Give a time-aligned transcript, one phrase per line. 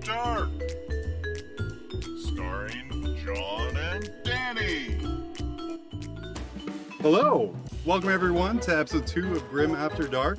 [0.00, 0.48] Dark.
[2.18, 4.98] Starring John and Danny.
[7.02, 10.38] Hello, welcome everyone to episode two of Grim After Dark,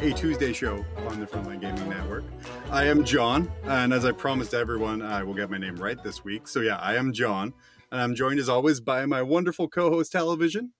[0.00, 2.24] a Tuesday show on the Frontline Gaming Network.
[2.70, 6.22] I am John, and as I promised everyone, I will get my name right this
[6.22, 6.46] week.
[6.46, 7.54] So yeah, I am John,
[7.90, 10.72] and I'm joined as always by my wonderful co-host Television.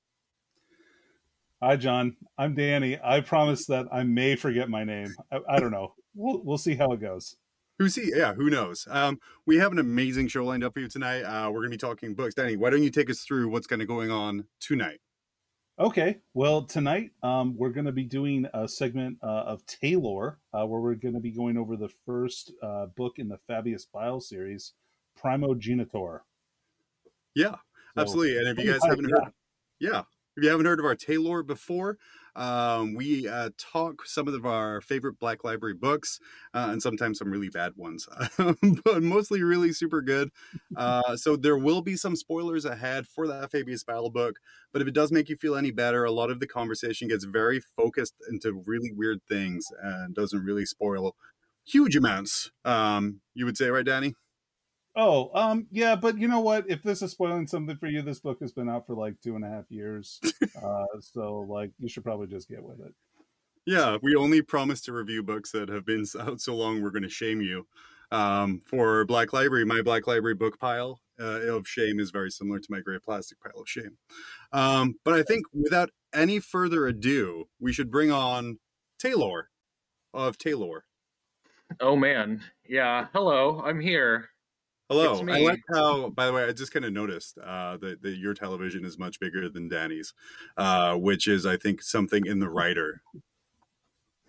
[1.63, 2.17] Hi, John.
[2.37, 2.99] I'm Danny.
[3.03, 5.15] I promise that I may forget my name.
[5.33, 5.95] I, I don't know.
[6.15, 7.37] We'll we'll see how it goes.
[7.79, 8.11] Who he?
[8.15, 8.89] Yeah, who knows?
[8.91, 11.23] Um, we have an amazing show lined up for you tonight.
[11.23, 12.35] Uh, we're going to be talking books.
[12.35, 14.99] Danny, why don't you take us through what's kind of going on tonight?
[15.79, 16.19] Okay.
[16.35, 20.81] Well, tonight um, we're going to be doing a segment uh, of Taylor, uh, where
[20.81, 24.73] we're going to be going over the first uh, book in the Fabius Bile series,
[25.23, 26.21] Primogenitor.
[27.37, 27.59] Yeah, so,
[28.03, 28.39] absolutely.
[28.39, 29.33] And if you guys haven't heard,
[29.79, 30.03] yeah,
[30.39, 31.99] if you haven't heard of our Taylor before,
[32.37, 36.21] um, we uh, talk some of our favorite Black Library books
[36.55, 38.07] uh, and sometimes some really bad ones,
[38.85, 40.31] but mostly really super good.
[40.77, 44.37] Uh, so there will be some spoilers ahead for that Fabius Bile book.
[44.73, 47.25] But if it does make you feel any better, a lot of the conversation gets
[47.25, 51.17] very focused into really weird things and doesn't really spoil
[51.67, 52.53] huge amounts.
[52.65, 54.15] Um, you would say, right, Danny?
[55.01, 56.69] Oh, um, yeah, but you know what?
[56.69, 59.37] If this is spoiling something for you, this book has been out for like two
[59.37, 60.21] and a half years.
[60.61, 62.93] uh, so like you should probably just get with it.
[63.65, 67.09] Yeah, we only promise to review books that have been out so long we're gonna
[67.09, 67.69] shame you.
[68.11, 72.59] Um, for Black Library, my Black Library book pile uh, of shame is very similar
[72.59, 73.99] to my gray plastic pile of shame.
[74.53, 78.59] Um, but I think without any further ado, we should bring on
[78.99, 79.51] Taylor
[80.13, 80.87] of Taylor.
[81.81, 83.07] Oh man, yeah.
[83.13, 84.31] Hello, I'm here.
[84.89, 85.23] Hello.
[85.29, 88.33] I like how, by the way, I just kind of noticed uh, that, that your
[88.33, 90.15] television is much bigger than Danny's,
[90.57, 93.03] uh, which is, I think, something in the writer.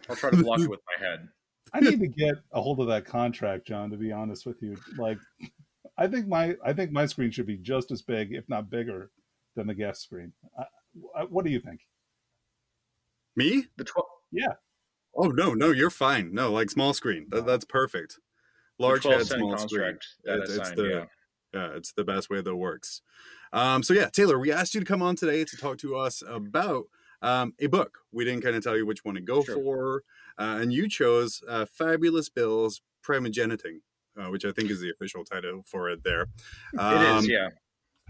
[0.10, 1.30] I'll try to block it with my head.
[1.72, 3.90] I need to get a hold of that contract, John.
[3.92, 5.20] To be honest with you, like,
[5.98, 9.12] I think my I think my screen should be just as big, if not bigger,
[9.56, 10.34] than the guest screen.
[11.16, 11.82] I, what do you think?
[13.36, 13.68] Me?
[13.78, 14.08] The twelve?
[14.32, 14.54] Yeah.
[15.16, 16.34] Oh no, no, you're fine.
[16.34, 17.28] No, like small screen.
[17.30, 18.18] That, that's perfect
[18.80, 19.98] large head, small screen.
[20.24, 21.06] It's, it's the yeah.
[21.54, 21.76] yeah.
[21.76, 23.02] it's the best way that works.
[23.52, 26.24] Um, so yeah, Taylor, we asked you to come on today to talk to us
[26.28, 26.86] about
[27.22, 28.00] um, a book.
[28.12, 29.56] We didn't kind of tell you which one to go sure.
[29.56, 30.04] for,
[30.38, 33.82] uh, and you chose uh, "Fabulous Bill's Primogeniting,"
[34.18, 36.04] uh, which I think is the official title for it.
[36.04, 36.28] There,
[36.78, 37.24] um, it is.
[37.24, 37.50] Um, yeah,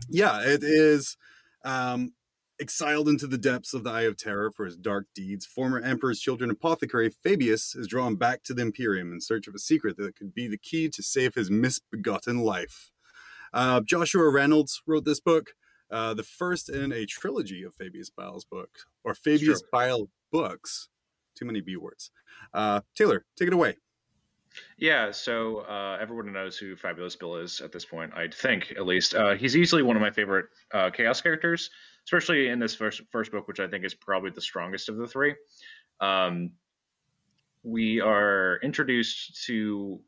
[0.09, 1.17] yeah, it is.
[1.65, 2.13] Um,
[2.61, 6.19] Exiled into the depths of the Eye of Terror for his dark deeds, former Emperor's
[6.19, 10.17] Children apothecary Fabius is drawn back to the Imperium in search of a secret that
[10.17, 12.91] could be the key to save his misbegotten life.
[13.53, 15.53] Uh, Joshua Reynolds wrote this book,
[15.89, 19.69] uh, the first in a trilogy of Fabius Bile's books, or Fabius sure.
[19.71, 20.89] Bile books.
[21.35, 22.11] Too many B words.
[22.53, 23.77] Uh, Taylor, take it away.
[24.77, 28.85] Yeah, so uh, everyone knows who Fabulous Bill is at this point, I think, at
[28.85, 29.15] least.
[29.15, 31.69] Uh, he's easily one of my favorite uh, Chaos characters
[32.09, 35.05] especially in this first first book, which I think is probably the strongest of the
[35.05, 35.35] three.
[36.01, 36.53] Um,
[37.61, 39.99] we are introduced to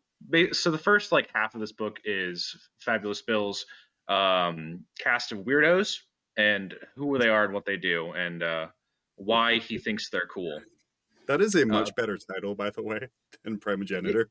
[0.52, 3.66] so the first like half of this book is Fabulous Bill's
[4.08, 5.98] um, cast of weirdos
[6.38, 8.68] and who they are and what they do and uh,
[9.16, 10.60] why he thinks they're cool.
[11.32, 13.08] That is a much uh, better title, by the way,
[13.46, 14.26] than Primogenitor.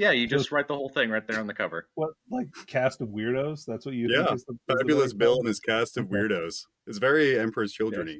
[0.00, 1.86] Yeah, you just write the whole thing right there on the cover.
[1.94, 3.64] What, like cast of weirdos?
[3.66, 6.62] That's what you yeah, think is the, is Fabulous Bill and his cast of weirdos.
[6.88, 8.16] It's very Emperor's Children yes.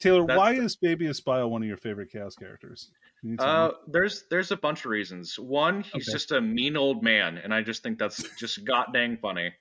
[0.00, 2.90] Taylor, That's, why is Baby Bile one of your favorite cast characters?
[3.38, 5.38] Uh, there's there's a bunch of reasons.
[5.38, 6.12] One, he's okay.
[6.12, 9.54] just a mean old man, and I just think that's just god dang funny.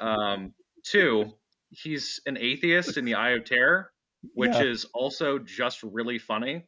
[0.00, 0.52] Um,
[0.84, 1.30] two,
[1.70, 3.92] he's an atheist in the Eye of Terror,
[4.34, 4.64] which yeah.
[4.64, 6.64] is also just really funny.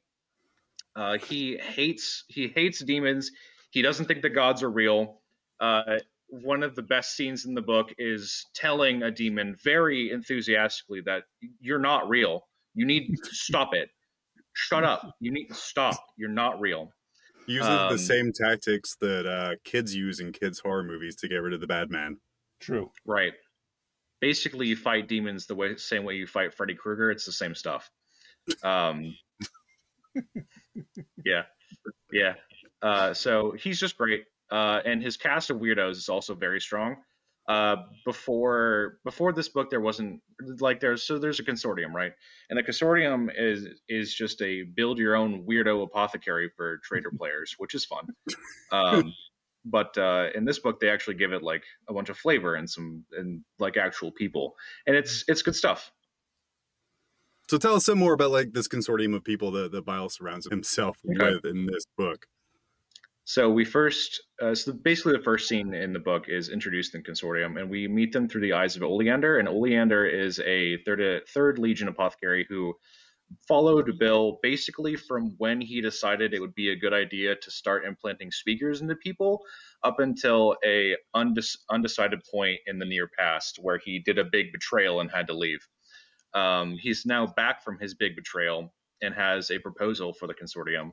[0.95, 3.31] Uh, he hates he hates demons.
[3.71, 5.21] He doesn't think the gods are real.
[5.61, 5.99] Uh,
[6.29, 11.25] one of the best scenes in the book is telling a demon very enthusiastically that
[11.61, 12.49] you're not real.
[12.75, 13.91] You need to stop it.
[14.55, 15.15] Shut up.
[15.21, 16.03] You need to stop.
[16.17, 16.91] You're not real.
[17.47, 21.37] Uses um, the same tactics that uh, kids use in kids' horror movies to get
[21.37, 22.19] rid of the bad man.
[22.61, 22.91] True.
[23.05, 23.33] Right.
[24.21, 27.11] Basically, you fight demons the way same way you fight Freddy Krueger.
[27.11, 27.91] It's the same stuff.
[28.63, 29.17] Um,
[31.25, 31.43] yeah,
[32.13, 32.35] yeah.
[32.81, 36.97] Uh, so he's just great, uh, and his cast of weirdos is also very strong.
[37.49, 40.21] Uh, before before this book, there wasn't
[40.61, 42.13] like there's so there's a consortium, right?
[42.49, 47.55] And the consortium is is just a build your own weirdo apothecary for traitor players,
[47.59, 48.07] which is fun.
[48.71, 49.13] Um,
[49.65, 52.71] but uh, in this book, they actually give it like a bunch of flavor and
[52.71, 54.55] some and like actual people,
[54.87, 55.91] and it's it's good stuff.
[57.49, 60.47] So tell us some more about like this consortium of people that, that Bile surrounds
[60.49, 61.35] himself okay.
[61.35, 62.27] with in this book.
[63.25, 67.05] So we first, uh, so basically the first scene in the book is introduced in
[67.05, 69.39] Consortium, and we meet them through the eyes of Oleander.
[69.39, 72.75] And Oleander is a third third Legion apothecary who
[73.47, 77.85] followed Bill basically from when he decided it would be a good idea to start
[77.85, 79.43] implanting speakers into people
[79.83, 84.53] up until a undec- undecided point in the near past where he did a big
[84.53, 85.67] betrayal and had to leave.
[86.35, 90.93] Um, he's now back from his big betrayal and has a proposal for the consortium,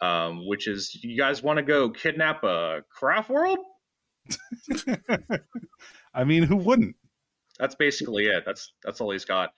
[0.00, 3.58] um, which is you guys want to go kidnap a craft world?
[6.14, 6.96] I mean, who wouldn't?
[7.58, 8.44] That's basically it.
[8.44, 9.50] That's that's all he's got.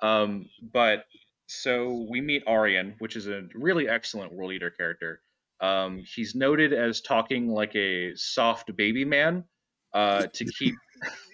[0.00, 1.04] Um, but
[1.46, 5.22] so we meet Arrian, which is a really excellent world eater character.
[5.60, 9.44] Um, he's noted as talking like a soft baby man
[9.92, 10.74] uh, to keep.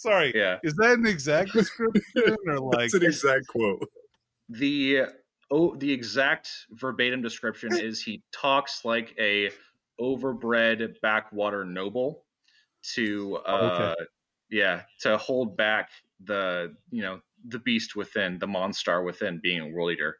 [0.00, 0.56] Sorry, yeah.
[0.62, 2.86] Is that an exact description or like?
[2.86, 3.86] It's an exact quote.
[4.48, 5.02] The
[5.50, 9.50] oh, the exact verbatim description is he talks like a
[10.00, 12.24] overbred backwater noble
[12.94, 14.04] to uh, Okay.
[14.50, 15.90] yeah to hold back
[16.24, 20.16] the you know the beast within the monster within being a world eater.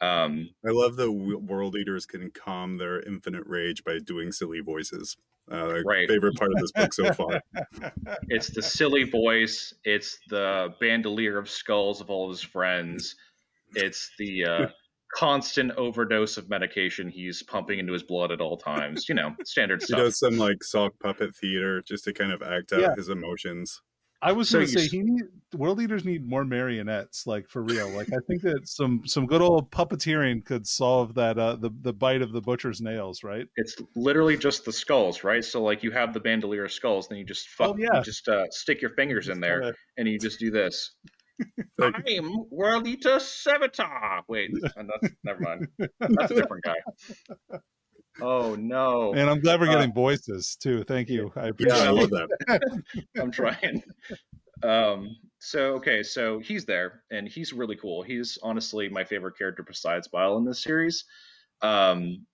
[0.00, 5.16] Um, I love that world eaters can calm their infinite rage by doing silly voices.
[5.50, 6.08] Uh, Right.
[6.08, 7.42] Favorite part of this book so far.
[8.28, 9.74] It's the silly voice.
[9.84, 13.16] It's the bandolier of skulls of all his friends.
[13.74, 14.66] It's the uh,
[15.14, 19.08] constant overdose of medication he's pumping into his blood at all times.
[19.08, 19.98] You know, standard stuff.
[19.98, 22.94] He does some like sock puppet theater just to kind of act out Yeah.
[22.96, 23.80] his emotions.
[24.22, 25.22] I was So going to say he need
[25.54, 27.88] World Eaters need more marionettes, like for real.
[27.90, 31.92] Like I think that some some good old puppeteering could solve that uh the the
[31.92, 33.46] bite of the butcher's nails, right?
[33.56, 35.44] It's literally just the skulls, right?
[35.44, 37.96] So like you have the bandolier of skulls, then you just fuck, Oh, yeah.
[37.98, 40.94] you just uh, stick your fingers in there, Kinda- and you just do this.
[41.78, 44.20] Like- I'm World Eater Sevatar.
[44.28, 45.68] Wait, that's, never mind.
[45.98, 46.76] That's a different guy.
[48.22, 49.12] Oh no.
[49.14, 50.84] And I'm glad we're Uh, getting voices too.
[50.84, 51.32] Thank you.
[51.36, 52.28] I appreciate Yeah, I love that.
[53.18, 53.82] I'm trying.
[54.62, 58.02] Um, so okay, so he's there and he's really cool.
[58.02, 61.04] He's honestly my favorite character besides Bile in this series.
[61.62, 62.26] Um,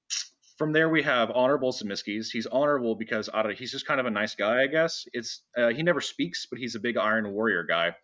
[0.59, 2.31] from there we have honorable Zemisky's.
[2.31, 5.05] He's honorable because I don't, he's just kind of a nice guy, I guess.
[5.13, 7.95] It's uh, he never speaks, but he's a big Iron Warrior guy,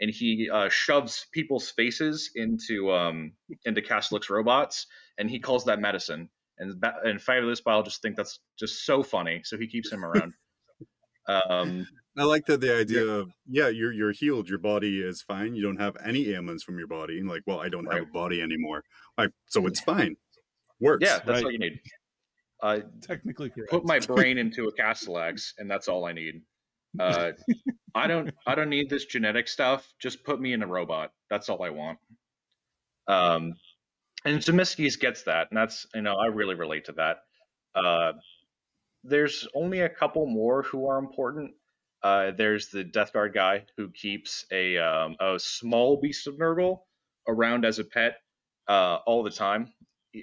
[0.00, 3.32] and he uh, shoves people's faces into um,
[3.64, 4.86] into Castellax robots,
[5.16, 6.28] and he calls that medicine.
[6.58, 10.04] And ba- and Fabulous Bile just think that's just so funny, so he keeps him
[10.04, 10.34] around.
[11.28, 11.86] um,
[12.18, 15.62] I like that the idea of yeah, you're you're healed, your body is fine, you
[15.62, 17.18] don't have any ailments from your body.
[17.18, 18.84] And like, well, I don't have a body anymore.
[19.16, 20.16] Like, so it's fine.
[20.80, 21.04] Works.
[21.06, 21.44] Yeah, that's Right.
[21.44, 21.80] all you need.
[22.62, 23.70] Uh, Technically correct.
[23.70, 26.42] put my brain into a Castellax, and that's all I need.
[27.00, 27.32] Uh,
[27.94, 29.86] I don't, I don't need this genetic stuff.
[30.00, 31.12] Just put me in a robot.
[31.30, 31.98] That's all I want.
[33.08, 33.54] Um,
[34.24, 37.18] and Zemisky's gets that, and that's you know I really relate to that.
[37.74, 38.12] Uh,
[39.04, 41.52] there's only a couple more who are important.
[42.02, 46.80] Uh, there's the Death Guard guy who keeps a um, a small beast of Nurgle
[47.28, 48.16] around as a pet
[48.68, 49.72] uh, all the time.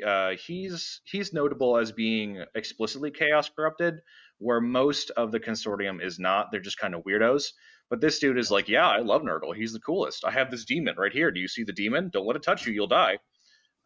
[0.06, 3.96] Uh, he's he's notable as being explicitly chaos corrupted,
[4.38, 6.52] where most of the consortium is not.
[6.52, 7.52] They're just kind of weirdos.
[7.90, 9.56] But this dude is like, yeah, I love Nurgle.
[9.56, 10.24] He's the coolest.
[10.24, 11.32] I have this demon right here.
[11.32, 12.10] Do you see the demon?
[12.14, 12.74] Don't let it touch you.
[12.74, 13.18] You'll die.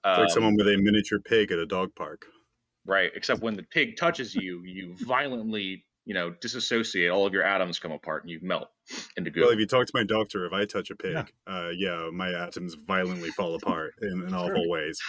[0.06, 2.26] It's like Um, someone with a miniature pig at a dog park.
[2.86, 3.12] Right.
[3.16, 7.10] Except when the pig touches you, you violently, you know, disassociate.
[7.12, 8.68] All of your atoms come apart and you melt
[9.16, 9.42] into goo.
[9.42, 11.26] Well, if you talk to my doctor, if I touch a pig, Yeah.
[11.48, 15.00] uh, yeah, my atoms violently fall apart in, in awful ways.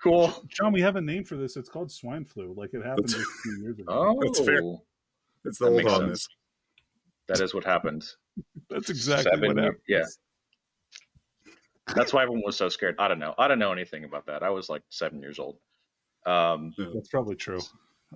[0.00, 0.44] cool.
[0.48, 1.56] John, we have a name for this.
[1.56, 2.54] It's called swine flu.
[2.56, 3.86] Like it happened a few years ago.
[3.88, 4.60] Oh, That's fair.
[5.44, 6.22] It's the That old makes honest.
[6.22, 6.28] sense.
[7.26, 8.04] that is what happened.
[8.70, 9.80] That's exactly Seven what happened.
[9.88, 10.04] yeah.
[11.94, 12.96] That's why everyone was so scared.
[12.98, 13.34] I don't know.
[13.38, 14.42] I don't know anything about that.
[14.42, 15.56] I was like seven years old.
[16.26, 17.60] Um, That's probably true.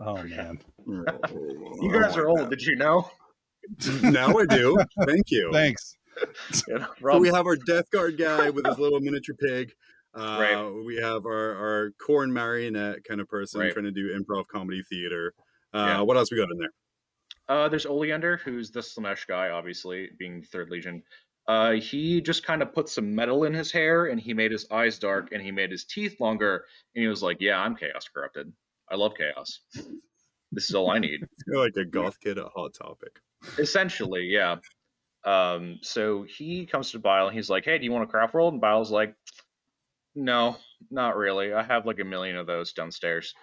[0.00, 0.58] Oh man.
[0.86, 2.50] you guys are old.
[2.50, 3.10] Did you know?
[4.02, 4.76] now I do.
[5.06, 5.50] Thank you.
[5.52, 5.96] Thanks.
[6.68, 9.72] Yeah, no So we have our Death Guard guy with his little miniature pig.
[10.14, 10.84] Uh, Right.
[10.84, 13.72] We have our, our corn marionette kind of person Right.
[13.72, 15.32] trying to do improv comedy theater.
[15.72, 16.00] Uh, Yeah.
[16.02, 16.72] What else we got in there?
[17.48, 21.02] Uh, there's Oleander, who's the Slaanesh guy, obviously, being Third Legion.
[21.49, 24.66] Uh, he just kind of put some metal in his hair, and he made his
[24.70, 28.08] eyes dark, and he made his teeth longer, and he was like, "Yeah, I'm chaos
[28.08, 28.52] corrupted.
[28.88, 29.61] I love chaos.
[30.52, 33.18] This is all I need." Like a goth kid at Hot Topic.
[33.58, 34.56] Essentially, yeah.
[35.25, 38.34] Um, so he comes to Bile, and he's like, "Hey, do you want a craft
[38.34, 39.14] world?" And Bile's like,
[40.14, 40.56] "No,
[40.90, 41.52] not really.
[41.52, 43.34] I have like a million of those downstairs."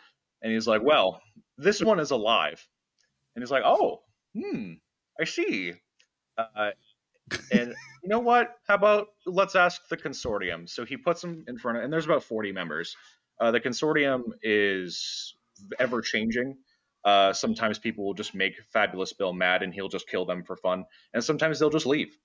[0.42, 1.22] And he's like, "Well,
[1.58, 2.66] this one is alive."
[3.36, 4.04] And he's like, "Oh,
[4.34, 4.74] hmm,
[5.20, 5.74] I see."
[6.38, 6.72] Uh,
[7.52, 8.56] and you know what?
[8.68, 10.68] How about let's ask the consortium?
[10.70, 12.96] So he puts them in front of, and there's about 40 members.
[13.40, 15.36] Uh, the consortium is
[15.80, 16.58] ever changing.
[17.06, 20.58] Uh, sometimes people will just make Fabulous Bill mad and he'll just kill them for
[20.58, 22.18] fun, and sometimes they'll just leave.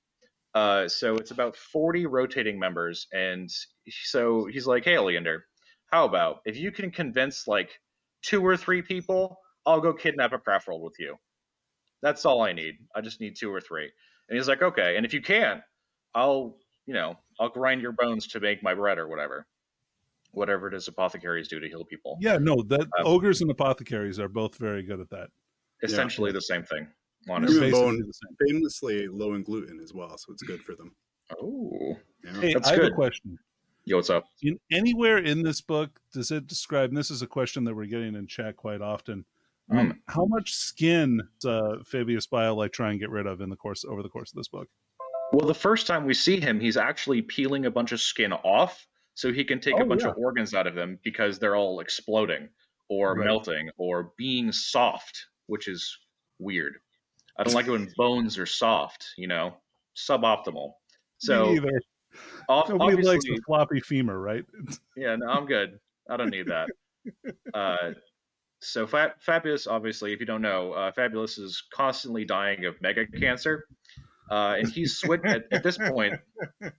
[0.55, 3.51] Uh, so it's about 40 rotating members, and
[3.89, 5.47] so he's like, "Hey, Oleander,
[5.91, 7.71] how about if you can convince like
[8.25, 11.17] two or three people, I'll go kidnap a craft world with you.
[12.05, 12.75] That's all I need.
[12.95, 13.91] I just need two or three.
[14.29, 15.63] And he's like, "Okay, and if you can't,
[16.15, 19.47] I'll, you know, I'll grind your bones to make my bread or whatever."
[20.33, 22.19] Whatever it is apothecaries do to heal people.
[22.21, 25.31] Yeah, no, that Um, ogres and apothecaries are both very good at that.
[25.83, 26.87] Essentially the same thing.
[27.31, 27.69] Honestly.
[27.69, 28.37] Even bone- the same.
[28.49, 30.95] Famously low in gluten as well, so it's good for them.
[31.41, 31.97] Oh.
[32.23, 32.41] Yeah.
[32.41, 33.39] Hey, That's I have a question.
[33.85, 34.27] Yo, what's up?
[34.43, 36.91] In anywhere in this book, does it describe?
[36.91, 39.25] And this is a question that we're getting in chat quite often.
[39.71, 41.49] Um, How much skin does
[41.81, 44.37] uh, Fabius like try and get rid of in the course over the course of
[44.37, 44.69] this book?
[45.33, 48.87] Well, the first time we see him, he's actually peeling a bunch of skin off
[49.15, 50.11] so he can take Oh, a bunch yeah.
[50.11, 52.49] of organs out of them because they're all exploding
[52.89, 53.25] or Right.
[53.25, 55.97] melting or being soft, which is
[56.39, 56.75] weird.
[57.39, 59.57] I don't like it when bones are soft, you know,
[59.97, 60.73] suboptimal.
[61.19, 61.81] So, Me either.
[62.51, 64.45] off, Nobody likes obviously, floppy femur, right?
[64.97, 65.79] yeah, no, I'm good.
[66.11, 66.69] I don't need that.
[67.55, 67.93] Uh,
[68.65, 73.07] so Fa- Fabulous, obviously, if you don't know, uh, Fabulous is constantly dying of mega
[73.07, 73.67] cancer,
[74.31, 76.15] uh, and he's switched at, at this point.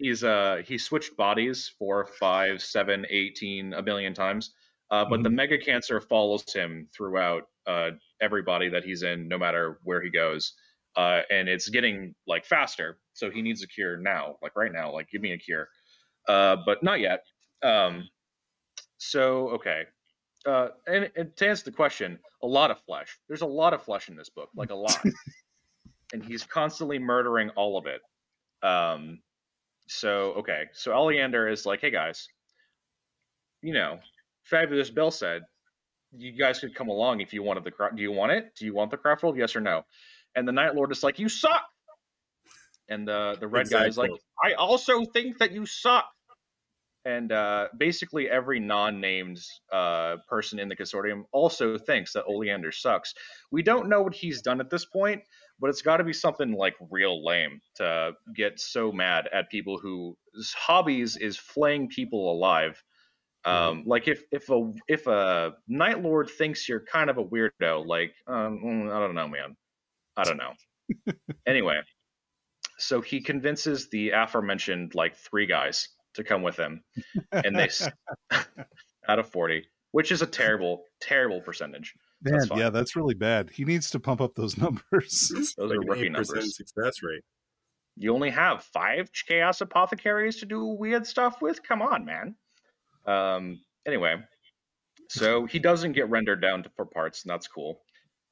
[0.00, 4.52] He's uh he switched bodies four, five, seven, eighteen, a million times,
[4.92, 7.90] uh, but the mega cancer follows him throughout uh,
[8.20, 10.54] everybody that he's in, no matter where he goes,
[10.96, 12.98] uh, and it's getting like faster.
[13.14, 15.68] So he needs a cure now, like right now, like give me a cure,
[16.28, 17.24] uh, but not yet.
[17.64, 18.08] Um,
[18.98, 19.82] so okay,
[20.48, 23.18] uh, and, and to answer the question, a lot of flesh.
[23.28, 25.04] There's a lot of flesh in this book, like a lot,
[26.12, 28.00] and he's constantly murdering all of it.
[28.66, 29.20] Um,
[29.88, 32.28] so okay, so Oleander is like, hey guys,
[33.62, 33.98] you know,
[34.44, 35.42] Fabulous Bill said
[36.16, 38.54] you guys could come along if you wanted the cra- do you want it?
[38.58, 39.36] Do you want the craft world?
[39.36, 39.82] Yes or no?
[40.34, 41.64] And the Night Lord is like, you suck.
[42.88, 44.10] And the the red guy is like,
[44.42, 46.06] I also think that you suck.
[47.04, 49.38] And uh, basically, every non-named
[49.72, 53.14] uh, person in the consortium also thinks that Oleander sucks.
[53.50, 55.22] We don't know what he's done at this point,
[55.60, 59.78] but it's got to be something like real lame to get so mad at people
[59.78, 62.82] whose hobbies is flaying people alive.
[63.44, 67.86] Um, like if if a if a night lord thinks you're kind of a weirdo,
[67.86, 69.56] like um, mm, I don't know, man,
[70.16, 71.12] I don't know.
[71.46, 71.80] anyway,
[72.78, 75.88] so he convinces the aforementioned like three guys
[76.18, 76.82] to come with him,
[77.32, 77.68] and they
[79.08, 81.94] out of forty, which is a terrible terrible percentage.
[82.22, 83.50] Man, That's yeah, that's really bad.
[83.50, 85.32] He needs to pump up those numbers.
[85.32, 86.56] Those like are an rookie numbers.
[86.56, 87.22] success rate.
[87.96, 91.62] You only have five chaos apothecaries to do weird stuff with.
[91.62, 92.34] Come on, man.
[93.06, 93.60] Um.
[93.86, 94.16] Anyway,
[95.08, 97.80] so he doesn't get rendered down to, for parts, and that's cool.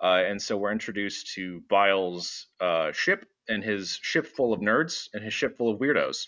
[0.02, 5.08] Uh, and so we're introduced to Biles' uh, ship and his ship full of nerds
[5.14, 6.26] and his ship full of weirdos.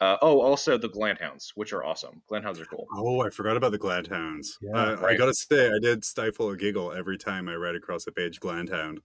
[0.00, 2.22] Uh, oh, also the Glandhounds, which are awesome.
[2.30, 2.86] Glandhounds are cool.
[2.96, 4.46] Oh, I forgot about the Glandhounds.
[4.62, 8.04] Yeah, uh, I gotta say, I did stifle a giggle every time I read across
[8.04, 8.98] the page Glandhound.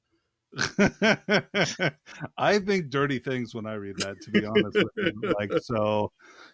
[2.37, 5.33] I think dirty things when I read that, to be honest with you.
[5.39, 6.11] Like, so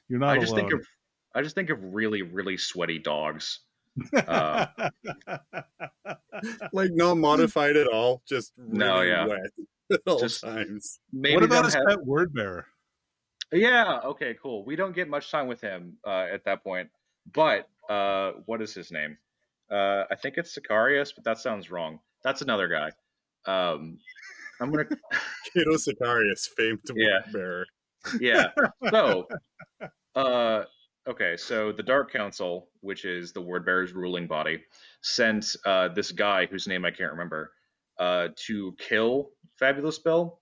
[0.09, 0.69] you're not I just alone.
[0.69, 0.87] think of
[1.35, 3.59] I just think of really really sweaty dogs.
[4.15, 4.65] uh,
[6.73, 9.27] Like not modified at all, just really No, yeah.
[9.27, 9.39] wet
[9.93, 10.99] at all Just- times.
[11.13, 12.65] Maybe what about don't his have- pet word bearer?
[13.51, 13.99] Yeah.
[14.05, 14.35] Okay.
[14.41, 14.63] Cool.
[14.65, 16.89] We don't get much time with him uh, at that point.
[17.33, 19.17] But uh, what is his name?
[19.69, 21.99] Uh, I think it's Sicarius, but that sounds wrong.
[22.23, 22.91] That's another guy.
[23.45, 23.97] Um,
[24.59, 24.85] I'm gonna.
[25.53, 27.19] Cato Sicarius, famed Yeah.
[27.31, 27.65] bearer.
[28.19, 28.47] Yeah.
[28.89, 29.27] So,
[30.15, 30.63] uh,
[31.07, 31.37] okay.
[31.37, 34.63] So the Dark Council, which is the Word Bearer's ruling body,
[35.01, 37.51] sent uh, this guy whose name I can't remember
[37.99, 40.39] uh, to kill Fabulous Bill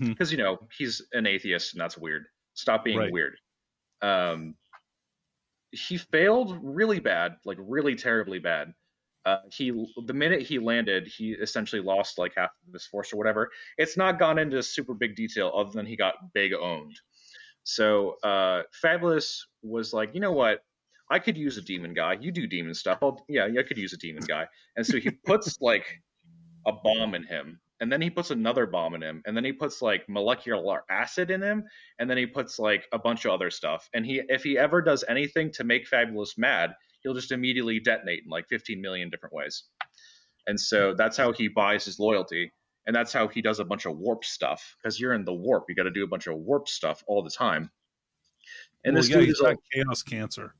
[0.00, 2.26] because you know he's an atheist and that's weird.
[2.56, 3.12] Stop being Right.
[3.12, 3.38] weird.
[4.02, 4.56] Um,
[5.70, 8.74] he failed really bad, like really terribly bad.
[9.24, 9.72] Uh, he
[10.06, 13.50] the minute he landed, he essentially lost like half of his force or whatever.
[13.76, 16.94] It's not gone into super big detail other than he got big owned.
[17.64, 20.60] So uh, Fabulous was like, you know what?
[21.10, 22.16] I could use a demon guy.
[22.20, 22.98] You do demon stuff.
[23.02, 24.46] I'll, yeah, yeah, I could use a demon guy.
[24.76, 25.84] And so he puts like
[26.66, 29.52] a bomb in him, and then he puts another bomb in him, and then he
[29.52, 31.64] puts like molecular acid in him,
[31.98, 33.88] and then he puts like a bunch of other stuff.
[33.94, 38.22] And he, if he ever does anything to make Fabulous mad, he'll just immediately detonate
[38.24, 39.64] in like 15 million different ways.
[40.46, 42.52] And so that's how he buys his loyalty.
[42.86, 44.76] And that's how he does a bunch of warp stuff.
[44.80, 47.22] Because you're in the warp, you got to do a bunch of warp stuff all
[47.22, 47.70] the time.
[48.84, 50.54] And well, this yeah, dude is like, chaos cancer.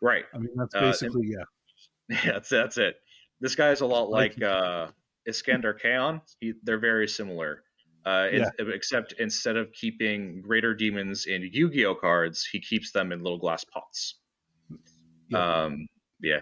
[0.00, 0.24] right.
[0.34, 1.44] I mean, that's Uh, and- basically yeah.
[2.24, 2.96] Yeah, that's that's it.
[3.40, 4.86] This guy's a lot like uh,
[5.28, 6.20] Iskandar Khayon.
[6.40, 7.62] He, they're very similar.
[8.04, 13.22] Uh, in- except instead of keeping greater demons in Yu-Gi-Oh cards, he keeps them in
[13.22, 14.20] little glass pots.
[15.28, 15.62] Yeah.
[15.64, 15.88] Um,
[16.22, 16.40] yeah.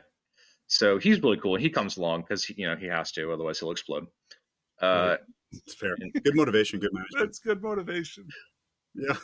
[0.66, 1.56] So he's really cool.
[1.56, 4.06] He comes along because you know he has to, otherwise he'll explode.
[4.80, 5.16] Uh,
[5.52, 5.96] It's fair.
[6.22, 7.26] Good motivation, good management.
[7.26, 8.26] That's good motivation.
[8.96, 9.16] Yeah.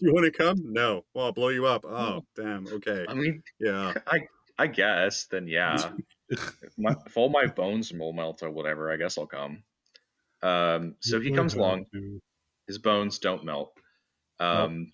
[0.00, 0.56] You want to come?
[0.64, 1.04] No.
[1.14, 1.84] Well, I'll blow you up.
[1.84, 2.66] Oh, damn.
[2.66, 3.04] Okay.
[3.08, 3.94] I mean, Yeah.
[4.08, 4.26] I
[4.58, 5.76] I guess then yeah.
[6.32, 9.62] if, my, if all my bones will melt or whatever, I guess I'll come.
[10.42, 11.86] Um, so he comes along.
[12.66, 13.72] His bones don't melt.
[14.40, 14.90] Um,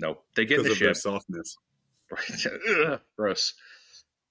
[0.00, 0.96] no, they get in the of ship.
[0.96, 1.56] softness.
[2.10, 2.98] Right.
[3.16, 3.54] Gross.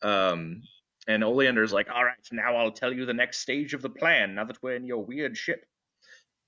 [0.02, 0.64] Um,
[1.08, 4.36] and Oleander's like, all right, now I'll tell you the next stage of the plan
[4.36, 5.66] now that we're in your weird ship.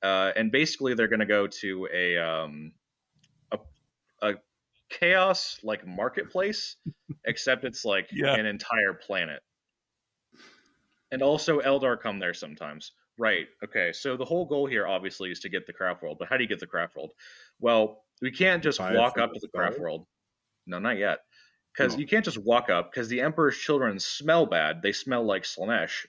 [0.03, 2.73] Uh, and basically, they're going to go to a, um,
[3.51, 3.59] a,
[4.21, 4.33] a
[4.89, 6.75] chaos like marketplace,
[7.25, 8.35] except it's like Yeah.
[8.35, 9.41] an entire planet.
[11.11, 12.91] And also, Eldar come there sometimes.
[13.17, 13.47] Right.
[13.63, 13.91] Okay.
[13.93, 16.17] So the whole goal here, obviously, is to get the craft world.
[16.19, 17.11] But how do you get the craft world?
[17.59, 20.05] Well, we can't just walk up to the craft world.
[20.67, 21.19] No, not yet.
[21.73, 21.99] Because No.
[21.99, 22.91] you can't just walk up.
[22.91, 24.81] Because the Emperor's children smell bad.
[24.81, 26.05] They smell like Slaanesh,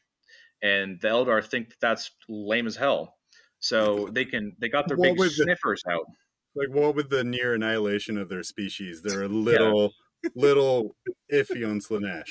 [0.62, 3.16] and the Eldar think that that's lame as hell.
[3.60, 4.56] So they can.
[4.60, 6.06] They got their What big would the- sniffers out.
[6.54, 9.00] Like, what with the near annihilation of their species?
[9.02, 9.92] They're a little,
[10.34, 10.94] little
[11.32, 12.30] iffy on Slaanesh.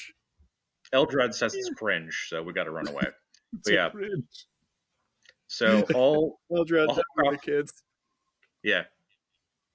[0.93, 3.07] Eldrad says it's cringe, so we got to run away.
[3.53, 3.89] It's yeah.
[3.89, 4.25] cringe.
[5.47, 7.83] So all Eldrad, Oh, down with the kids.
[8.63, 8.83] Yeah.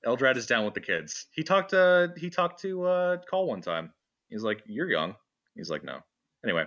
[0.07, 1.27] Eldrad is down with the kids.
[1.33, 3.93] He talked to he talked to uh Call one time.
[4.29, 5.15] He's like, You're young.
[5.55, 6.01] He's like, No.
[6.45, 6.65] Anyway.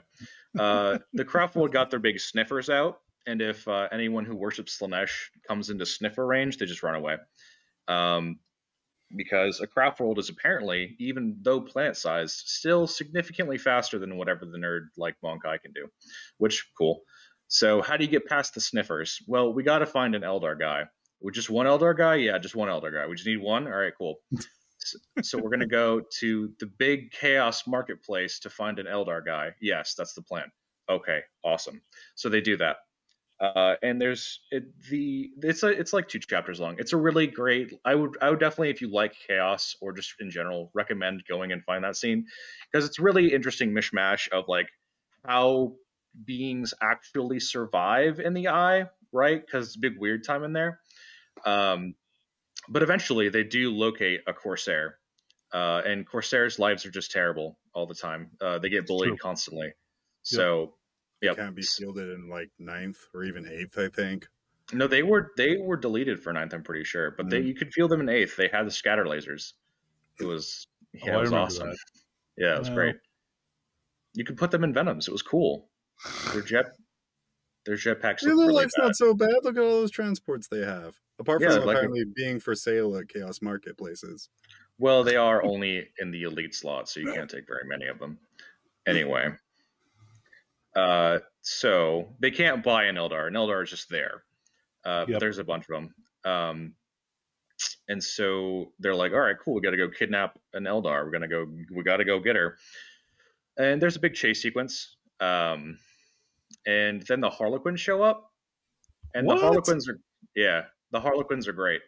[0.58, 5.30] Uh the Craftworld got their big sniffers out, and if uh, anyone who worships Slaanesh
[5.48, 7.18] comes into sniffer range, they just run away.
[7.88, 8.40] Um
[9.16, 14.46] because a craft world is apparently, even though planet sized, still significantly faster than whatever
[14.46, 15.88] the nerd like mon-keigh can do.
[16.38, 17.02] Which cool.
[17.48, 19.20] So how do you get past the sniffers?
[19.28, 20.84] Well, we gotta find an Eldar guy.
[21.22, 22.16] We just one Eldar guy?
[22.16, 23.08] Yeah, just one Eldar guy.
[23.08, 23.68] We just need one?
[23.68, 24.16] All right, cool.
[24.78, 29.50] So, so we're to go to the big chaos marketplace to find an Eldar guy.
[29.60, 30.52] Yes, that's the plan.
[30.90, 31.82] Okay, awesome.
[32.16, 32.78] So they do that.
[33.42, 36.76] Uh, and there's it, the it's a, it's like two chapters long.
[36.78, 37.74] It's a really great.
[37.86, 41.54] I would I would definitely if you like chaos or just in general recommend going
[41.54, 42.26] and find that scene
[42.70, 44.68] because it's really interesting mishmash of like
[45.26, 45.76] how
[46.26, 49.42] beings actually survive in the eye, right?
[49.44, 50.80] Because it's a big weird time in there.
[51.46, 51.96] Um,
[52.68, 54.98] but eventually, they do locate a corsair,
[55.54, 58.32] uh, and corsairs' lives are just terrible all the time.
[58.42, 59.72] Uh, they get bullied constantly.
[60.24, 60.74] So,
[61.22, 61.36] yep.
[61.38, 64.28] Can't be fielded in like ninth or even eighth, I think.
[64.72, 66.54] No, they were they were deleted for ninth.
[66.54, 67.48] I'm pretty sure, but they Mm.
[67.48, 68.36] you could feel them in eighth.
[68.36, 69.54] They had the scatter lasers.
[70.20, 71.70] It was yeah, Oh, it was awesome.
[71.70, 71.78] that.
[72.38, 72.76] Yeah, it was Wow.
[72.76, 72.96] great.
[74.14, 75.08] You could put them in venoms.
[75.08, 75.70] It was cool.
[76.34, 76.66] Their jet,
[77.66, 78.84] their jetpacks Their really life's bad.
[78.86, 79.36] not so bad.
[79.44, 80.96] Look at all those transports they have.
[81.20, 84.30] Apart Yeah, from like- apparently being for sale at Chaos Marketplaces.
[84.78, 88.00] Well, they are only in the elite slot, so you can't take very many of
[88.00, 88.18] them.
[88.88, 89.28] Anyway,
[90.76, 93.28] uh, so they can't buy an Eldar.
[93.28, 94.24] An Eldar is just there.
[94.86, 95.20] Uh, Yep.
[95.20, 95.96] There's a bunch of them.
[96.26, 96.74] Um,
[97.90, 99.56] and so they're like, all right, cool.
[99.56, 101.04] We got to go kidnap an Eldar.
[101.04, 101.46] We're gonna go.
[101.76, 102.58] We got to go get her.
[103.58, 104.96] And there's a big chase sequence.
[105.20, 105.78] Um,
[106.66, 108.32] and then the Harlequins show up,
[109.14, 109.36] and What?
[109.36, 110.00] the Harlequins are
[110.36, 111.82] yeah, the Harlequins are great.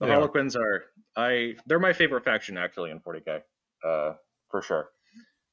[0.00, 0.12] The are.
[0.12, 0.84] Harlequins are
[1.16, 3.40] I they're my favorite faction actually in 40k,
[3.86, 4.12] uh,
[4.50, 4.90] for sure.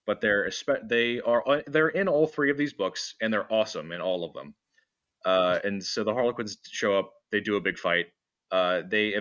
[0.05, 0.51] But they're
[0.83, 4.23] they are uh, they're in all three of these books and they're awesome in all
[4.23, 4.53] of them.
[5.25, 8.07] Uh, and so the Harlequins show up, they do a big fight.
[8.51, 9.15] Uh, they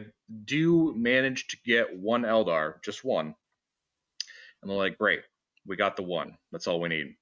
[0.44, 3.34] do manage to get one Eldar, just one,
[4.60, 5.22] and they're like, "Great,
[5.66, 6.36] we got the one.
[6.52, 7.14] That's all we need.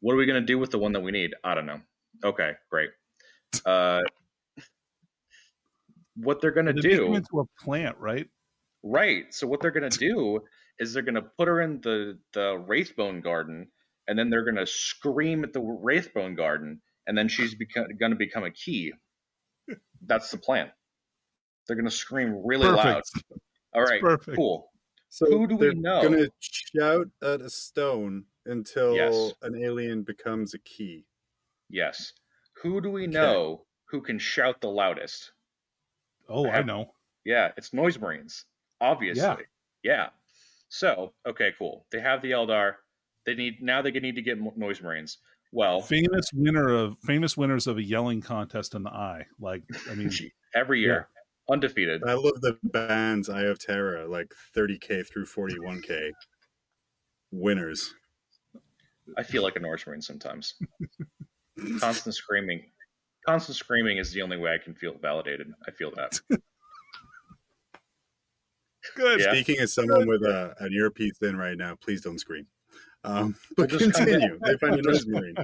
[0.00, 1.34] What are we gonna do with the one that we need?
[1.44, 1.80] I don't know.
[2.24, 2.90] Okay, great.
[3.66, 4.00] Uh,
[6.16, 7.14] what they're gonna They do?
[7.14, 8.28] into a plant, right?
[8.82, 9.32] Right.
[9.32, 10.40] So what they're gonna do
[10.78, 13.70] is they're gonna put her in the the Wraithbone Garden,
[14.08, 18.44] and then they're gonna scream at the Wraithbone Garden, and then she's beco- gonna become
[18.44, 18.92] a key.
[20.04, 20.70] That's the plan.
[21.66, 23.02] They're gonna scream really loud.
[23.04, 23.22] Perfect.
[23.74, 24.00] All It's right.
[24.00, 24.36] perfect.
[24.36, 24.70] Cool.
[25.08, 26.02] So Who do we they're know?
[26.02, 29.32] gonna shout at a stone until Yes.
[29.42, 31.06] an alien becomes a key.
[31.68, 32.12] Yes.
[32.62, 33.12] Who do we Okay.
[33.12, 35.32] know who can shout the loudest?
[36.28, 36.94] Oh, I have- know.
[37.24, 38.46] Yeah, it's Noise Marines.
[38.80, 39.22] Obviously.
[39.22, 39.36] Yeah.
[39.84, 40.10] Yeah.
[40.72, 41.84] So, okay, cool.
[41.92, 42.76] They have the Eldar.
[43.26, 45.18] They need now they need to get Noise Marines.
[45.52, 49.26] Well, Famous winner of famous winners of a yelling contest in the eye.
[49.38, 50.10] Like, I mean,
[50.54, 51.08] every year,
[51.50, 52.02] undefeated.
[52.06, 56.10] I love the bands Eye of Terror, like 30k through 41k
[57.32, 57.92] winners.
[59.18, 60.54] I feel like a Noise Marine sometimes.
[61.80, 62.64] constant screaming,
[63.26, 65.52] constant screaming is the only way I can feel validated.
[65.68, 66.18] I feel that.
[68.96, 69.20] Good.
[69.20, 69.32] Yeah.
[69.32, 72.46] Speaking as someone with a, an earpiece in right now, please don't scream.
[73.04, 74.38] Um, but Well, just continue.
[74.44, 75.34] They find a noise marine.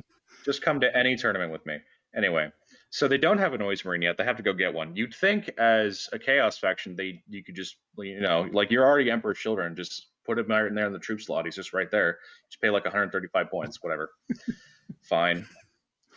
[0.44, 1.78] Just come to any tournament with me.
[2.16, 2.50] Anyway,
[2.90, 4.16] so they don't have a noise marine yet.
[4.16, 4.96] They have to go get one.
[4.96, 9.10] You'd think as a chaos faction, they you could just you know like you're already
[9.10, 11.44] Emperor's Children, just put him right in there in the troop slot.
[11.44, 12.18] He's just right there.
[12.50, 14.10] Just pay like 135 points, whatever.
[15.02, 15.46] fine,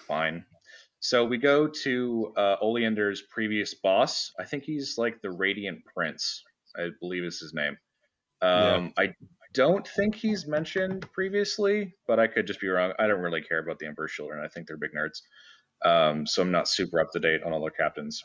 [0.07, 0.45] fine.
[0.99, 4.31] So we go to uh, Oleander's previous boss.
[4.39, 6.43] I think he's like the Radiant Prince.
[6.77, 7.77] I believe is his name.
[8.41, 9.13] Um, I
[9.53, 12.93] don't think he's mentioned previously, but I could just be wrong.
[12.97, 14.43] I don't really care about the Emperor's Children.
[14.43, 15.21] I think they're big nerds.
[15.83, 18.23] Um, so I'm not super up to date on all their captains.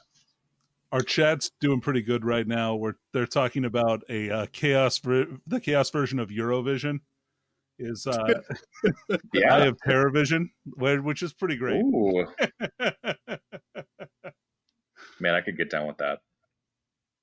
[0.92, 2.76] Our chat's doing pretty good right now.
[2.76, 7.00] Where they're talking about a uh, chaos, the chaos version of Eurovision
[7.78, 8.40] is uh,
[9.34, 9.64] Yeah.
[9.64, 11.82] of Terrorvision, wh- which is pretty great.
[15.18, 16.20] Man, I could get down with that.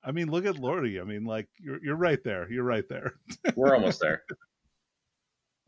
[0.04, 1.00] I mean, look at Lordi.
[1.00, 2.50] I mean, like you're you're right there.
[2.50, 3.14] You're right there.
[3.56, 4.22] We're almost there.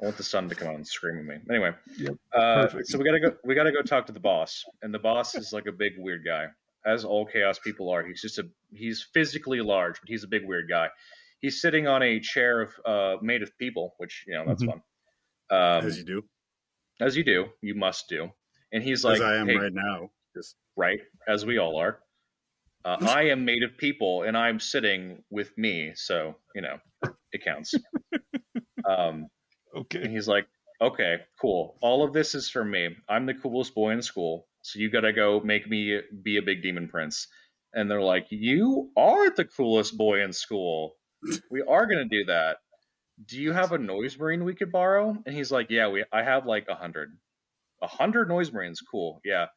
[0.01, 1.37] I want the sun to come out and scream at me.
[1.49, 3.37] Anyway, Yep, uh, so we gotta go.
[3.45, 6.23] We gotta go talk to the boss, and the boss is like a big weird
[6.25, 6.49] guy,
[6.85, 8.05] as all chaos people are.
[8.05, 10.89] He's just a he's physically large, but he's a big weird guy.
[11.41, 14.69] He's sitting on a chair of uh, made of people, which you know that's Mhm.
[14.69, 14.83] fun.
[15.49, 16.23] Um, as you do,
[17.01, 18.31] as you do, you must do.
[18.73, 20.11] And he's like, as I am "Hey, right now.
[20.35, 22.01] Just right, as we all are.
[22.87, 26.79] Uh, I am made of people, and I'm sitting with me, so you know
[27.33, 27.83] it counts.
[28.89, 29.29] um,
[30.03, 30.11] and Okay.
[30.13, 30.47] he's like,
[30.81, 31.79] "Okay, cool.
[31.83, 32.97] All of this is for me.
[33.09, 36.63] I'm the coolest boy in school, so you gotta go make me be a big
[36.63, 37.29] demon prince."
[37.75, 40.97] And they're like, "You are the coolest boy in school.
[41.51, 42.59] We are gonna do that.
[43.27, 46.05] Do you have a noise marine we could borrow?" And he's like, "Yeah, we.
[46.13, 47.19] I have like a hundred.
[47.83, 48.81] A hundred noise marines.
[48.83, 49.21] Cool.
[49.25, 49.49] Yeah."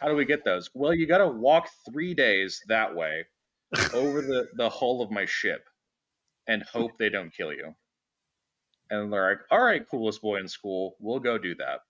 [0.00, 0.70] How do we get those?
[0.74, 3.24] Well, you got to walk three days that way
[3.94, 5.64] over the, the hull of my ship
[6.46, 7.74] and hope they don't kill you.
[8.90, 11.80] And they're like, all right, coolest boy in school, we'll go do that.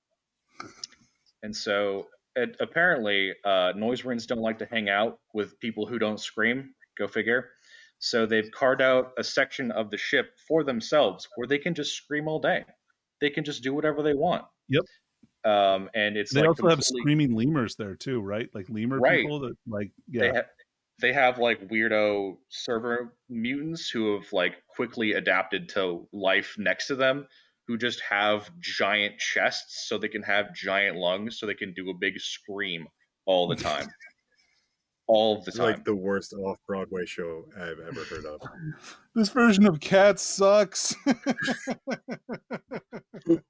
[1.43, 5.99] And so it, apparently, uh, noise marines don't like to hang out with people who
[5.99, 6.75] don't scream.
[6.97, 7.51] Go figure.
[7.99, 11.95] So they've carved out a section of the ship for themselves where they can just
[11.95, 12.65] scream all day.
[13.21, 14.45] They can just do whatever they want.
[14.69, 14.85] Yep.
[15.45, 18.49] Um, and it's They like also have screaming lemurs there too, right?
[18.55, 19.21] Like lemur Right.
[19.23, 20.33] people that like they yeah.
[20.35, 20.49] ha-
[21.01, 26.95] they have like weirdo server mutants who have like quickly adapted to life next to
[26.95, 27.27] them
[27.67, 31.91] who just have giant chests so they can have giant lungs so they can do
[31.91, 32.87] a big scream
[33.27, 33.89] all the time
[35.07, 38.41] all the it's time like the worst off Broadway show I've ever heard of.
[39.17, 40.93] This version of Cats sucks.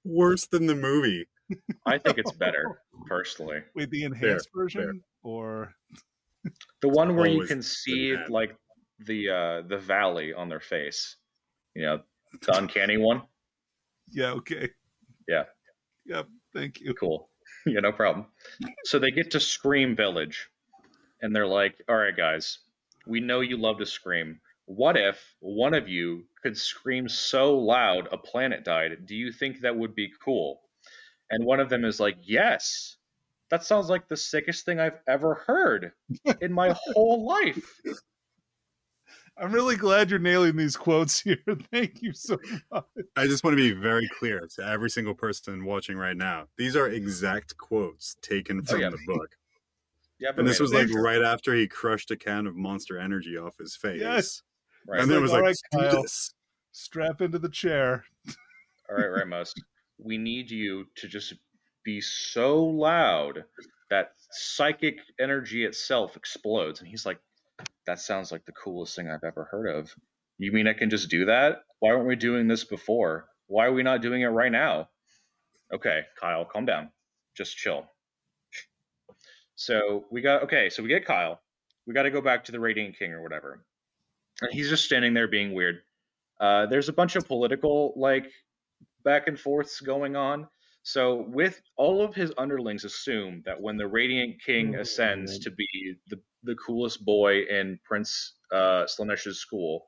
[0.05, 1.27] Worse than the movie.
[1.87, 4.62] i think it's better personally Wait, the enhanced fair.
[4.62, 5.75] version or
[6.81, 8.57] the one where you can see like
[9.01, 11.17] the uh the valley on their face
[11.75, 12.01] you know
[12.47, 13.21] the uncanny one
[14.11, 14.71] yeah, okay.
[15.29, 15.45] Yeah.
[16.07, 16.27] Yep.
[16.55, 16.95] Thank you.
[16.95, 17.31] Cool.
[17.67, 18.27] yeah, no problem.
[18.85, 20.49] So they get to Scream Village,
[21.20, 22.59] and they're like, "All right, guys,
[23.07, 24.40] we know you love to scream.
[24.66, 29.07] What if one of you could scream so loud a planet died?
[29.07, 30.62] Do you think that would be cool?"
[31.31, 32.96] And one of them is like, "Yes."
[33.50, 35.92] That sounds like the sickest thing I've ever heard
[36.40, 37.81] in my whole life.
[39.37, 41.38] I'm really glad you're nailing these quotes here.
[41.72, 42.38] Thank you so
[42.72, 42.85] much.
[43.16, 46.46] I just want to be very clear to every single person watching right now.
[46.57, 48.90] These are exact quotes taken oh, from yeah.
[48.90, 49.31] the book.
[50.20, 53.59] Yeah, And this was like right after he crushed a can of monster energy off
[53.59, 54.00] his face.
[54.00, 54.42] Yes.
[54.87, 55.00] right.
[55.00, 56.35] And then it was like, right, Kyle." this.
[56.72, 58.05] Strap into the chair.
[58.90, 59.55] All right, Ramos.
[59.98, 61.35] we need you to just
[61.85, 63.44] be so loud
[63.90, 66.81] that psychic energy itself explodes.
[66.81, 67.20] And he's like,
[67.87, 69.94] that sounds like the coolest thing I've ever heard of.
[70.38, 71.59] You mean I can just do that?
[71.79, 73.27] Why weren't we doing this before?
[73.46, 74.88] Why are we not doing it right now?
[75.72, 76.90] Okay, Kyle, calm down.
[77.37, 77.87] Just chill.
[79.57, 81.40] So we got, okay, so we get Kyle.
[81.87, 83.64] We got to go back to the Radiant King or whatever.
[84.40, 85.83] And he's just standing there being weird.
[86.40, 88.31] Uh, there's a bunch of political, like,
[89.05, 90.49] back and forths going on.
[90.83, 95.95] So, with all of his underlings, assume that when the Radiant King ascends to be
[96.09, 99.87] the, the coolest boy in Prince uh, Slaanesh's school,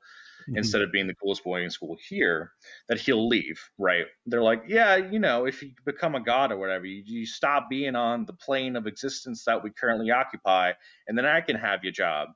[0.55, 2.51] instead of being the coolest boy in school here,
[2.87, 4.05] that he'll leave, right?
[4.25, 7.69] They're like, yeah, you know, if you become a god or whatever, you, you stop
[7.69, 10.73] being on the plane of existence that we currently occupy,
[11.07, 12.29] and then I can have your job.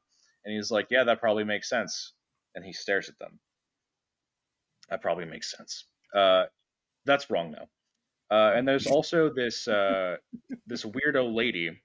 [0.43, 2.13] And he's like, yeah, that probably makes sense.
[2.55, 3.39] And he stares at them.
[4.89, 5.85] That probably makes sense.
[6.13, 6.45] Uh,
[7.05, 7.69] that's wrong, though.
[8.35, 10.15] Uh, and there's also this uh,
[10.65, 11.81] this weirdo lady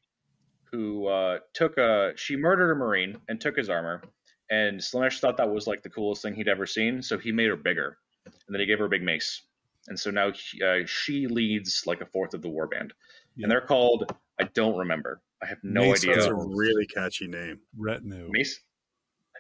[0.70, 4.02] who uh, took a she murdered a marine and took his armor,
[4.50, 7.48] and Slaanesh thought that was like the coolest thing he'd ever seen, so he made
[7.48, 9.42] her bigger, and then he gave her a big mace,
[9.88, 12.90] and so now he, uh, she leads like a fourth of the warband,
[13.36, 13.44] Yeah.
[13.44, 15.22] and they're called I don't remember.
[15.42, 16.14] I have no Mace idea.
[16.16, 17.58] That's a really catchy name.
[17.76, 18.28] Retinue.
[18.30, 18.60] Mace.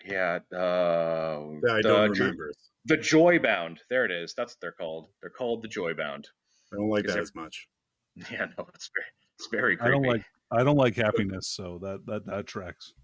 [0.06, 2.52] Yeah, uh, that I the don't remember.
[2.84, 3.80] the Joy Bound.
[3.90, 4.34] There it is.
[4.36, 5.08] That's what they're called.
[5.20, 6.28] They're called the Joy Bound.
[6.72, 7.68] I don't like that as much.
[8.30, 9.06] Yeah, no, it's very,
[9.38, 12.94] it's very I don't like I don't like happiness, so that that that tracks.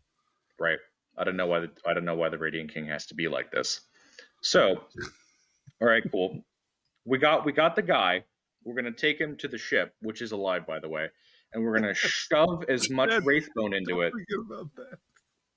[0.58, 0.78] Right.
[1.16, 3.28] I don't know why the I don't know why the Radiant King has to be
[3.28, 3.80] like this.
[4.40, 4.84] So,
[5.80, 6.44] all right, cool.
[7.04, 8.24] We got we got the guy.
[8.64, 11.08] We're gonna take him to the ship, which is alive, by the way,
[11.52, 13.10] and we're gonna shove as much.
[13.10, 14.12] Wraithbone into it.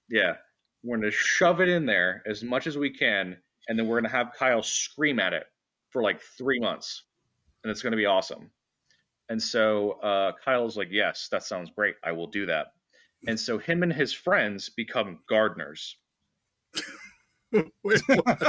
[0.10, 0.36] Yeah,
[0.84, 3.38] we're gonna shove it in there as much as we can,
[3.68, 5.46] and then we're gonna have Kyle scream at it
[5.92, 7.04] for like three months,
[7.64, 8.52] and it's gonna be awesome.
[9.30, 11.96] And so uh, Kyle's like, "Yes, that sounds great.
[12.04, 12.68] I will do that."
[13.28, 15.98] And so him and his friends become gardeners.
[17.84, 18.40] Wait, what?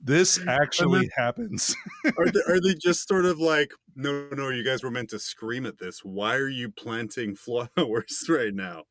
[0.00, 1.74] this actually happens.
[2.18, 5.18] are, they, are they just sort of like, no, no, you guys were meant to
[5.18, 6.00] scream at this.
[6.02, 8.84] Why are you planting flowers right now?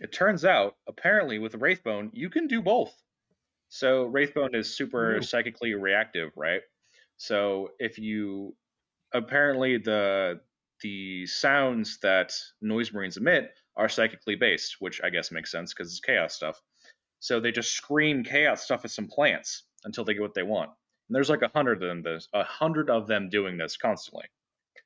[0.00, 2.94] It turns out, apparently, with Wraithbone, you can do both.
[3.68, 5.22] So Wraithbone is super Ooh.
[5.22, 6.60] psychically reactive, right?
[7.16, 8.54] So if you
[9.12, 10.40] apparently the
[10.82, 15.90] the sounds that noise marines emit are psychically based, which I guess makes sense because
[15.90, 16.60] it's chaos stuff.
[17.20, 20.70] So they just scream chaos stuff at some plants until they get what they want.
[21.08, 24.26] And there's like a hundred of them, this a hundred of them doing this constantly.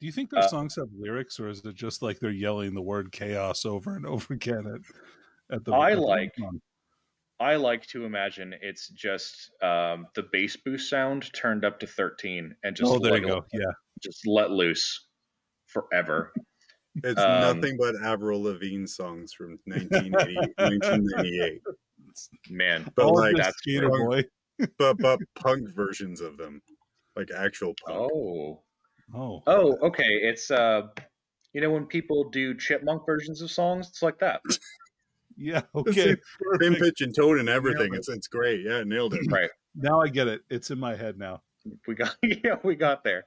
[0.00, 2.74] Do you think their Uh, songs have lyrics, or is it just like they're yelling
[2.74, 5.72] the word chaos over and over again at, at the?
[5.72, 6.60] I at like- song?
[7.40, 12.54] I like to imagine it's just um, the bass boost sound turned up to 13
[12.62, 13.44] and just Oh, there you let, go.
[13.52, 15.08] Yeah, just let loose
[15.72, 16.32] forever.
[17.02, 21.62] It's Um, nothing but Avril Lavigne songs from 1980, 1998,
[22.50, 24.28] Man, but All like this that's skater great.
[24.58, 24.66] boy.
[24.78, 26.60] but but punk versions of them,
[27.16, 28.10] like actual punk.
[28.12, 28.62] oh,
[29.14, 30.04] Oh, oh, okay.
[30.08, 30.82] It's uh,
[31.52, 34.40] you know when people do chipmunk versions of songs, it's like that,
[35.36, 35.62] yeah.
[35.74, 36.16] Okay,
[36.60, 37.92] Same pitch and tone and everything.
[37.94, 37.98] It.
[37.98, 38.60] It's it's great.
[38.64, 39.20] Yeah, nailed it.
[39.30, 39.50] right?
[39.74, 40.42] Now I get it.
[40.50, 41.42] It's in my head now.
[41.86, 43.24] We got, yeah, we got there.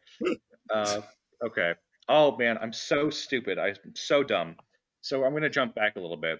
[0.70, 1.02] Uh,
[1.44, 1.74] okay.
[2.08, 3.58] Oh man, I'm so stupid.
[3.58, 4.56] I'm so dumb.
[5.02, 6.40] So I'm gonna jump back a little bit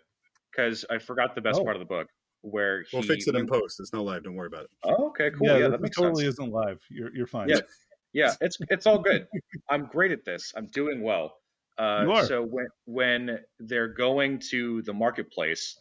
[0.52, 1.64] because I forgot the best Oh.
[1.64, 2.08] part of the book
[2.42, 2.98] where he.
[2.98, 3.80] We'll fix it in post.
[3.80, 4.24] It's not live.
[4.24, 4.70] Don't worry about it.
[4.84, 5.48] Oh, okay, cool.
[5.48, 6.36] yeah, Yeah, that, that makes totally sense.
[6.36, 6.80] isn't live.
[6.90, 7.50] You're you're fine.
[7.50, 7.62] Yeah.
[8.14, 9.28] Yeah, it's it's all good.
[9.70, 10.54] I'm great at this.
[10.56, 11.38] I'm doing well.
[11.78, 12.26] Uh, You are.
[12.26, 15.78] So when when they're going to the marketplace,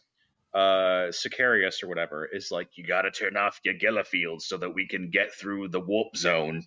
[0.53, 4.57] uh, Sicarius or whatever is like, you got to turn off your Geller fields so
[4.57, 6.61] that we can get through the warp zone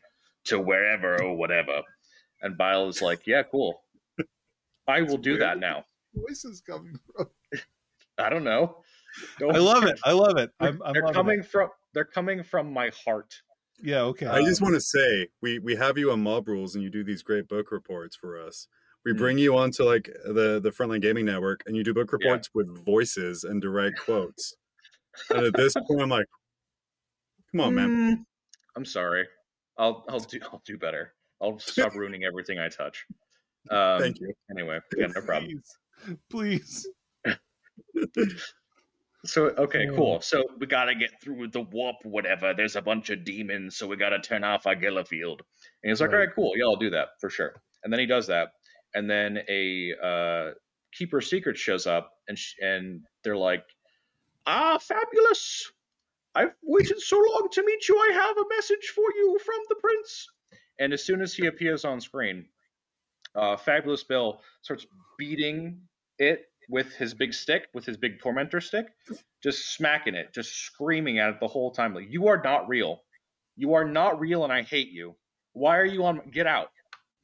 [0.45, 1.83] to wherever or whatever.
[2.42, 3.83] And Bile is like, yeah, cool.
[4.87, 5.85] I will do that now.
[6.14, 7.27] Voice is coming from.
[8.18, 8.83] I don't know.
[9.38, 9.98] Don't- I love it.
[10.05, 10.51] I love it.
[10.61, 11.46] I'm, I'm they're coming it.
[11.46, 13.33] from they're coming from my heart.
[13.83, 14.01] Yeah.
[14.03, 14.27] Okay.
[14.27, 17.05] I just want to say we we have you on Mob Rules and you do
[17.05, 18.66] these great book reports for us.
[19.05, 19.18] We Hmm.
[19.18, 22.85] bring you onto like the the Frontline Gaming Network and you do book reports with
[22.85, 24.55] voices and direct quotes.
[25.31, 26.27] and at this point, I'm like,
[27.53, 27.88] come on, man.
[28.18, 28.24] Mm,
[28.77, 29.27] I'm sorry.
[29.77, 31.12] I'll I'll do I'll do better.
[31.40, 33.07] I'll stop ruining everything I touch.
[33.70, 34.33] Um, Thank you.
[34.51, 35.62] Anyway, yeah, no problem.
[36.31, 36.88] Please.
[38.14, 38.44] Please.
[39.24, 40.20] So okay, cool.
[40.20, 42.55] So we gotta get through the warp, whatever.
[42.55, 45.42] There's a bunch of demons, so we gotta turn off our Geller field.
[45.83, 46.20] And he's like, Right.
[46.20, 46.53] all right, cool.
[46.57, 47.61] Yeah, I'll do that for sure.
[47.83, 48.53] And then he does that,
[48.94, 50.51] and then a uh,
[50.92, 53.64] keeper secret shows up, and sh- and they're like,
[54.46, 55.72] ah, fabulous.
[56.37, 57.98] I've waited so long to meet you.
[57.98, 60.29] I have a message for you from the prince.
[60.79, 62.47] And as soon as he appears on screen,
[63.35, 64.87] uh, Fabulous Bill starts
[65.19, 65.81] beating
[66.19, 68.87] it with his big stick, with his big tormentor stick,
[69.43, 73.03] just smacking it, just screaming at it the whole time, like, "You are not real.
[73.57, 75.17] You are not real, and I hate you.
[75.53, 76.31] Why are you on?
[76.31, 76.71] Get out,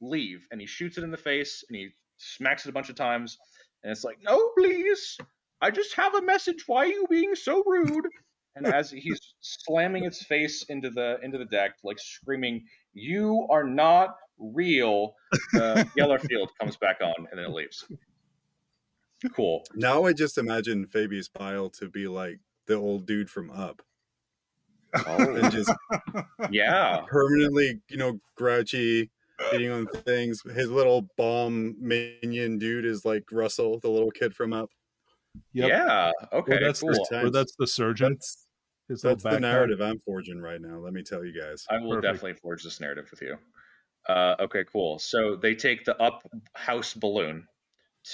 [0.01, 2.95] leave!" And he shoots it in the face, and he smacks it a bunch of
[2.95, 3.37] times,
[3.83, 5.17] and it's like, "No, please,
[5.61, 6.67] I just have a message.
[6.67, 8.07] Why are you being so rude?"
[8.55, 13.63] And as he's slamming its face into the into the deck, like screaming, "You are
[13.65, 15.15] not real,"
[15.53, 17.85] the Geller field comes back on, and then it leaves.
[19.33, 19.63] Cool.
[19.75, 23.81] Now I just imagine Fabius Bile to be like the old dude from Up
[25.05, 25.71] Oh, and just
[26.51, 27.01] yeah.
[27.07, 29.09] permanently, you know, grouchy,
[29.51, 30.41] hitting on things.
[30.53, 34.69] His little bomb minion dude is like Russell, the little kid from Up.
[35.53, 35.69] Yep.
[35.69, 36.11] Yeah.
[36.31, 36.59] Or Okay.
[36.61, 36.93] that's cool.
[37.09, 38.13] the, or that's the surgeon.
[38.13, 38.44] That's
[38.87, 39.41] His little That's the backpack.
[39.41, 40.77] narrative I'm forging right now.
[40.77, 41.65] Let me tell you guys.
[41.69, 42.03] I will Perfect.
[42.03, 43.37] definitely forge this narrative with you.
[44.07, 44.99] Uh, okay, cool.
[44.99, 46.21] So they take the up
[46.53, 47.47] house balloon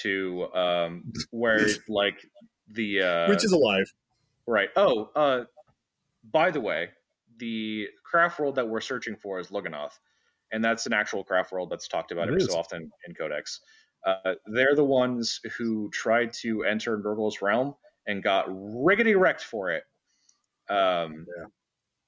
[0.01, 2.25] to um, where like
[2.69, 3.91] the uh, Which is alive.
[4.47, 4.69] right.
[4.77, 5.43] Oh, uh,
[6.31, 6.89] by the way,
[7.37, 9.99] the craft world that we're searching for is Lugganath,
[10.53, 12.47] and that's an actual craft world that's talked about It every is.
[12.47, 13.59] so often in Codex.
[14.05, 17.75] Uh, they're the ones who tried to enter Nurgle's realm
[18.07, 19.83] and got riggedy wrecked for it.
[20.69, 21.45] Um, yeah.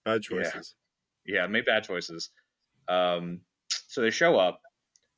[0.05, 0.75] Bad choices.
[1.25, 2.29] yeah, made bad choices.
[2.87, 3.41] Um,
[3.87, 4.61] so they show up,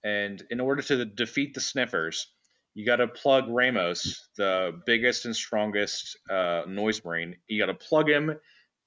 [0.03, 2.27] and in order to defeat the Sniffers,
[2.73, 7.37] you got to plug Ramos, the biggest and strongest uh, noise marine.
[7.47, 8.35] You got to plug him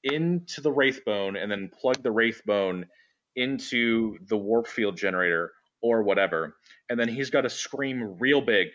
[0.05, 2.87] into the wraith bone, and then plug the wraith bone
[3.35, 6.57] into the warp field generator or whatever,
[6.89, 8.69] and then he's got to scream real big.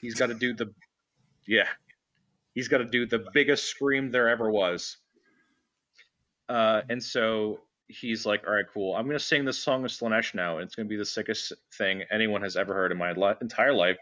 [0.00, 0.72] He's got to do the,
[1.46, 1.68] yeah,
[2.54, 4.96] he's got to do the biggest scream there ever was.
[6.48, 8.94] Uh, and so he's like, "All right, cool.
[8.94, 12.02] I'm gonna sing this song of Slaanesh now, and it's gonna be the sickest thing
[12.10, 13.98] anyone has ever heard in my li- entire life."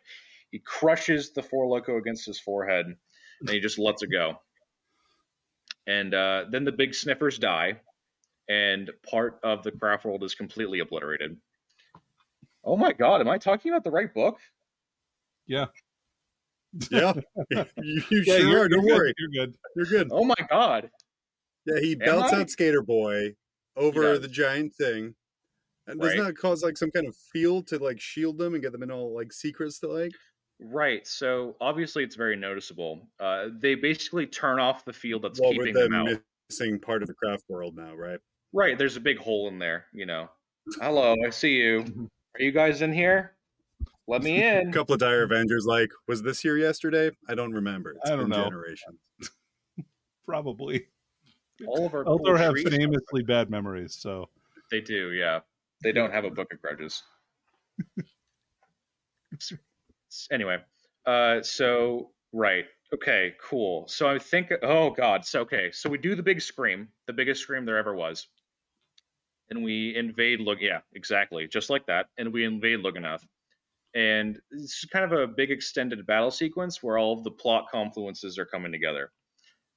[0.50, 4.40] He crushes the Four Loko against his forehead, and he just lets it go.
[5.86, 7.80] And uh, then the big sniffers die,
[8.48, 11.36] and part of the craft world is completely obliterated.
[12.64, 14.38] Oh my god, am I talking about the right book?
[15.46, 15.66] Yeah.
[16.90, 17.14] Yeah.
[17.50, 18.68] you you Yeah, sure you're- are.
[18.68, 18.98] Don't you're good.
[18.98, 19.14] worry.
[19.18, 19.56] You're good.
[19.76, 20.08] You're good.
[20.10, 20.90] Oh my god.
[21.66, 22.40] Yeah, he belts I?
[22.40, 23.34] out Skater Boy
[23.76, 25.14] over the giant thing.
[25.86, 28.72] And doesn't that cause like some kind of field to like shield them and get
[28.72, 30.12] them in all like secrets to like?
[30.60, 31.06] Right.
[31.06, 33.08] So obviously it's very noticeable.
[33.18, 36.20] Uh, they basically turn off the field that's well, keeping with them them out.
[36.48, 38.20] missing part of the craft world now, right?
[38.52, 40.28] Right, there's a big hole in there, you know.
[40.80, 41.84] Hello, I see you.
[42.38, 43.34] Are you guys in here?
[44.06, 44.68] Let me in.
[44.68, 47.10] A couple of Dire Avengers like, was this here yesterday?
[47.28, 47.92] I don't remember.
[47.92, 48.44] It's I don't know.
[48.44, 48.98] generations.
[50.26, 50.86] Probably.
[51.66, 54.28] All of our cool Eldar have trees- famously bad memories, so
[54.70, 55.40] They do, yeah.
[55.82, 57.02] They don't have a book of grudges.
[60.30, 60.58] anyway,
[61.06, 63.86] uh, so right, okay, cool.
[63.88, 67.42] So I think, oh god, so okay, so we do the big scream, the biggest
[67.42, 68.26] scream there ever was,
[69.48, 70.40] and we invade.
[70.40, 73.24] Look, yeah, exactly, just like that, and we invade Lugganath.
[73.94, 78.38] And it's kind of a big extended battle sequence where all of the plot confluences
[78.38, 79.10] are coming together.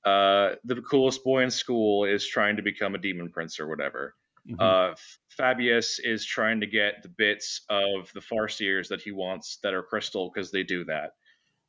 [0.06, 4.16] Uh, the coolest boy in school is trying to become a demon prince or whatever.
[4.48, 4.60] mhm.
[4.60, 4.96] Uh,
[5.40, 9.84] Fabius is trying to get the bits of the Farseers that he wants that are
[9.84, 11.12] crystal because they do that.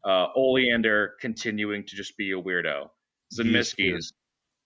[0.04, 2.90] Uh, Oleander continuing to just be a weirdo.
[3.30, 4.12] He is Zemisky is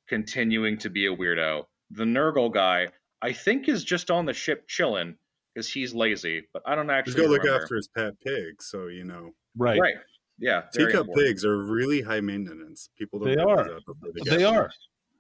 [0.08, 1.64] continuing to be a weirdo.
[1.90, 2.88] The Nurgle guy,
[3.22, 5.16] I think, is just on the ship chilling
[5.58, 7.62] because he's lazy, but I don't He's actually got to look remember.
[7.64, 9.34] after his pet pig, so you know.
[9.56, 9.80] right.
[9.80, 9.96] Right.
[10.38, 10.62] Yeah.
[10.72, 12.90] Teacup pigs are really high maintenance.
[12.96, 13.64] People don't They are.
[13.64, 14.70] that before They are.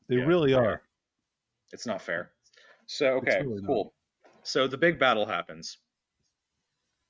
[0.08, 0.82] They Yeah, really are.
[1.72, 2.30] It's not fair.
[2.86, 3.66] So okay, really not.
[3.66, 3.94] cool.
[4.44, 5.78] So the big battle happens,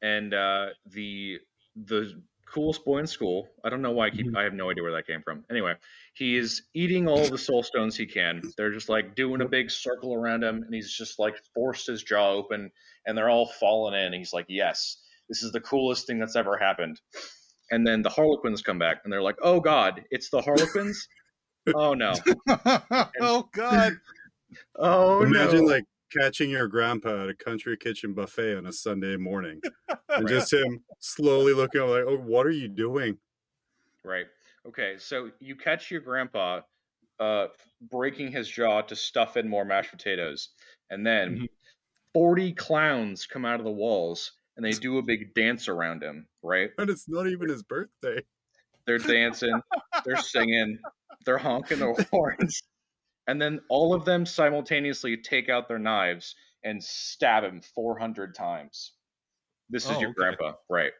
[0.01, 1.39] and uh, the
[1.77, 3.49] the coolest boy in school.
[3.65, 4.27] I don't know why I keep.
[4.27, 4.37] Mhm.
[4.37, 5.45] I have no idea where that came from.
[5.51, 5.75] Anyway,
[6.15, 8.43] he's eating all the soul stones he can.
[8.57, 12.03] They're just like doing a big circle around him, and he's just like forced his
[12.03, 12.71] jaw open,
[13.07, 14.13] and they're all falling in.
[14.13, 17.01] He's like, "Yes, this is the coolest thing that's ever happened."
[17.71, 21.09] And then the Harlequins come back, and they're like, "Oh God, it's the Harlequins."
[21.75, 22.15] oh no!
[23.21, 23.99] oh God.
[24.75, 25.73] Oh Imagine no!
[25.73, 30.29] like catching your grandpa at a country kitchen buffet on a Sunday morning, and Right.
[30.29, 33.19] just him slowly looking like, "Oh, what are you doing?"
[34.05, 34.27] Right.
[34.67, 34.97] Okay.
[34.99, 36.63] So you catch your grandpa
[37.19, 37.49] uh,
[37.81, 40.51] breaking his jaw to stuff in more mashed potatoes,
[40.91, 41.49] and then Mhm.
[42.15, 46.29] 40 clowns come out of the walls and they do a big dance around him.
[46.43, 46.71] Right.
[46.79, 48.23] And it's not even his birthday.
[48.87, 49.61] They're dancing,
[50.05, 50.79] they're singing,
[51.25, 52.63] they're honking their horns,
[53.29, 58.93] and then all of them simultaneously take out their knives and stab him 400 times.
[59.71, 60.17] This is Oh, your okay.
[60.17, 60.93] grandpa, right?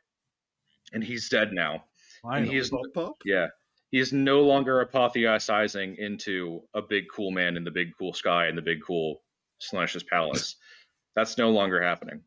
[0.93, 1.73] And he's dead now.
[1.75, 1.83] And
[2.23, 2.51] Finally.
[2.53, 3.17] he is Pop pop.
[3.25, 3.49] yeah.
[3.91, 8.47] He is no longer apotheosizing into a big cool man in the big cool sky
[8.47, 9.23] and the big cool
[9.61, 10.57] Slaanesh's palace.
[11.17, 12.21] That's no longer happening.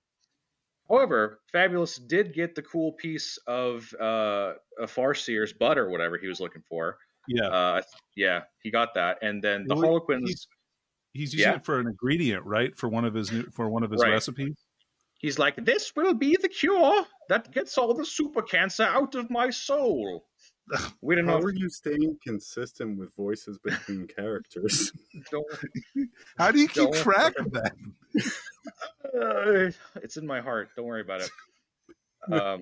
[0.89, 6.27] However, Fabulous did get the cool piece of uh, a Farseer's butt or whatever he
[6.27, 6.97] was looking for.
[7.27, 7.47] Yeah.
[7.47, 7.81] Uh,
[8.15, 9.17] yeah, he got that.
[9.21, 10.47] And then the Well, Harlequins, He's,
[11.13, 11.55] he's using Yeah.
[11.57, 12.77] it for an ingredient, right?
[12.77, 14.11] For one of his new, for one of his Right.
[14.11, 14.55] recipes.
[15.17, 19.29] he's like, This will be the cure that gets all the super cancer out of
[19.29, 20.25] my soul.
[21.01, 21.45] We don't How know.
[21.45, 24.91] are you staying consistent with voices between characters?
[25.31, 25.45] Don't,
[26.37, 27.73] How do you keep track of that?
[29.03, 30.69] Uh, it's in my heart.
[30.75, 31.31] Don't worry about it.
[32.31, 32.61] Um,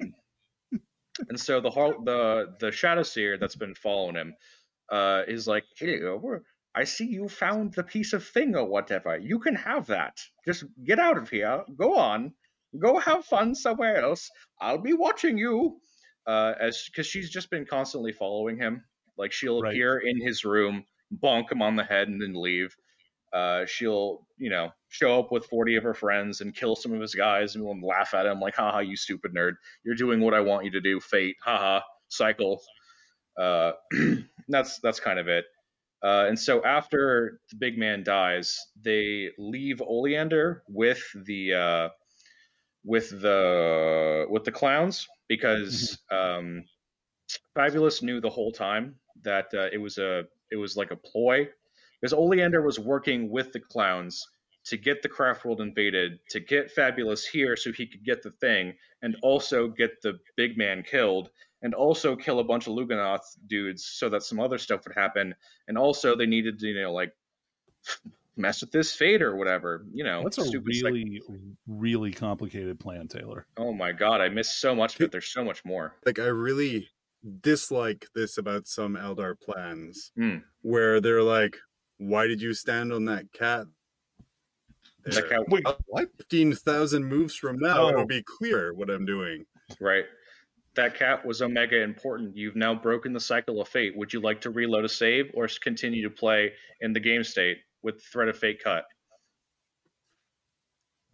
[1.29, 1.69] and so the
[2.03, 4.35] the the Shadow Seer that's been following him,
[4.89, 6.41] uh, is like, "Hey, we're,
[6.75, 9.17] I see you found the piece of thing or whatever.
[9.17, 10.19] You can have that.
[10.45, 11.63] Just get out of here.
[11.77, 12.33] Go on.
[12.79, 14.29] Go have fun somewhere else.
[14.61, 15.81] I'll be watching you."
[16.27, 18.83] Uh, as because she's just been constantly following him.
[19.17, 19.81] Like she'll Right.
[19.81, 22.75] appear in his room, bonk him on the head, and then leave.
[23.31, 27.01] Uh, she'll, you know, show up with 40 of her friends and kill some of
[27.01, 29.53] his guys and we'll laugh at him like, haha, you stupid nerd.
[29.83, 31.35] You're doing what I want you to do, fate.
[31.43, 32.61] Haha, cycle.
[33.39, 33.73] Uh,
[34.47, 35.45] that's that's kind of it.
[36.01, 41.89] Uh, and so after the big man dies, they leave Oleander with the uh,
[42.83, 46.63] with the with the clowns because um,
[47.53, 51.47] Fabulous knew the whole time that uh, it was a it was like a ploy
[52.01, 54.27] because Oleander was working with the clowns
[54.65, 58.31] to get the craft world invaded, to get Fabulous here so he could get the
[58.31, 61.29] thing, and also get the big man killed,
[61.61, 65.33] and also kill a bunch of Lugganath dudes so that some other stuff would happen,
[65.67, 67.13] and also they needed to, you know, like
[68.37, 70.23] mess with this fate or whatever, you know.
[70.23, 71.21] That's a stupid psych- really,
[71.67, 73.45] really complicated plan, Taylor.
[73.57, 75.11] oh my god, I missed so much but.
[75.11, 75.95] There's so much more.
[76.05, 76.89] like I really
[77.41, 80.37] dislike this about some Eldar plans, Hmm.
[80.61, 81.57] where they're like,
[81.99, 83.67] "Why did you stand on that cat?"
[85.05, 86.09] That cat- Wait, what?
[86.17, 87.89] Fifteen thousand moves from now, Oh.
[87.89, 89.45] it'll be clear what I'm doing.
[89.79, 90.05] Right.
[90.75, 92.35] That cat was omega important.
[92.37, 93.95] You've now broken the cycle of fate.
[93.97, 97.59] Would you like to reload a save or continue to play in the game state
[97.81, 98.85] with threat of fate cut?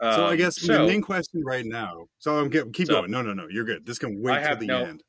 [0.02, 2.08] so I Um, guess so the main question right now.
[2.20, 3.12] So I'm keep, keep So- going.
[3.12, 3.48] No, no, no.
[3.48, 3.86] You're good.
[3.86, 5.04] This can wait I till the no- end.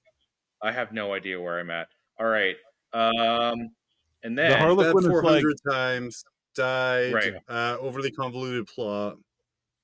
[0.62, 1.88] I have no idea where I'm at.
[2.18, 2.56] All right.
[2.92, 3.74] Um,
[4.26, 6.24] and then The Harlequin That is 400 times
[6.56, 7.14] died.
[7.14, 7.34] Right.
[7.48, 9.18] Uh, overly convoluted plot.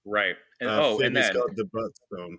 [0.05, 0.35] right.
[0.61, 2.39] And, uh, oh, and Famous then got the butt stone.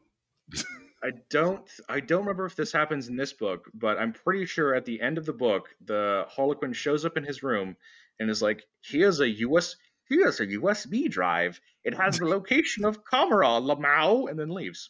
[1.04, 4.76] I don't I don't remember if this happens in this book, but I'm pretty sure
[4.76, 7.76] at the end of the book, the Harlequin shows up in his room
[8.20, 9.76] and is like, "Here's a US
[10.08, 11.60] here's a USB drive.
[11.84, 14.90] It has the location of Kamara Lamau," and then leaves.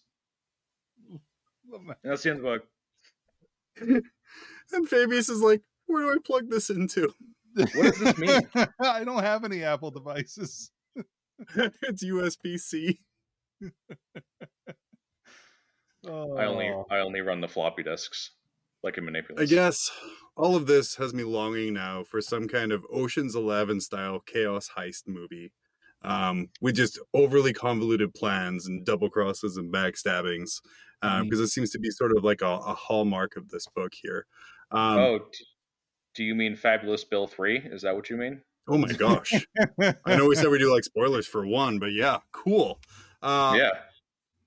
[1.09, 2.59] And that's the end of the
[3.79, 4.03] book.
[4.71, 7.13] And Fabius is like, "Where do I plug this into?"
[7.55, 8.41] What does this mean?
[8.79, 10.71] I don't have any Apple devices.
[11.55, 12.99] it's USB C.
[16.05, 16.35] Oh.
[16.35, 18.31] I only I only run the floppy disks,
[18.83, 19.41] like a manipulator.
[19.41, 19.89] I guess
[20.35, 24.69] all of this has me longing now for some kind of Ocean's Eleven style chaos
[24.77, 25.53] heist movie,
[26.01, 30.59] um, with just overly convoluted plans and double crosses and backstabbings,
[31.01, 31.23] uh, Mhm.
[31.23, 34.25] because it seems to be sort of like a, a hallmark of this book here.
[34.71, 35.45] Um, oh, d-
[36.15, 37.57] do you mean Fabulous Bill three?
[37.57, 38.41] Is that what you mean?
[38.67, 39.31] oh my gosh!
[40.05, 42.79] I know we said we do like spoilers for one, but yeah, cool.
[43.21, 43.69] Uh, yeah.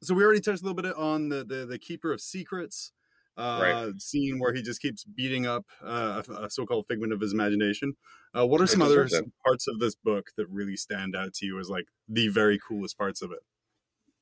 [0.03, 2.93] so we already touched a little bit on the the, the keeper of secrets
[3.39, 4.01] uh Right.
[4.01, 7.95] scene where he just keeps beating up uh, a, so-called figment of his imagination
[8.35, 9.07] uh, what are some other
[9.45, 12.97] parts of this book that really stand out to you as like the very coolest
[12.97, 13.41] parts of it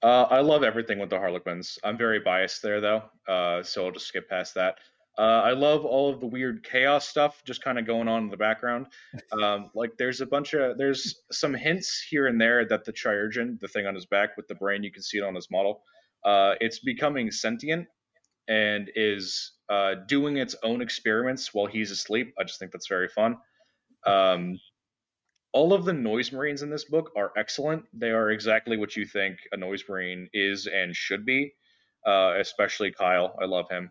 [0.02, 1.78] Uh, I love everything with the Harlequins.
[1.82, 4.78] I'm very biased there, though, uh, so I'll just skip past that.
[5.16, 8.30] Uh, I love all of the weird chaos stuff just kind of going on in
[8.30, 8.86] the background.
[9.32, 13.58] Um, like, there's a bunch of there's some hints here and there that the Chirurgeon,
[13.60, 15.82] the thing on his back with the brain, you can see it on his model.
[16.24, 17.86] Uh, it's becoming sentient
[18.48, 22.34] and is uh, doing its own experiments while he's asleep.
[22.38, 23.36] I just think that's very fun.
[24.06, 24.58] Um,
[25.52, 27.84] all of the noise marines in this book are excellent.
[27.92, 31.52] They are exactly what you think a noise marine is and should be.
[32.06, 33.90] Uh, especially Kyle, I love him.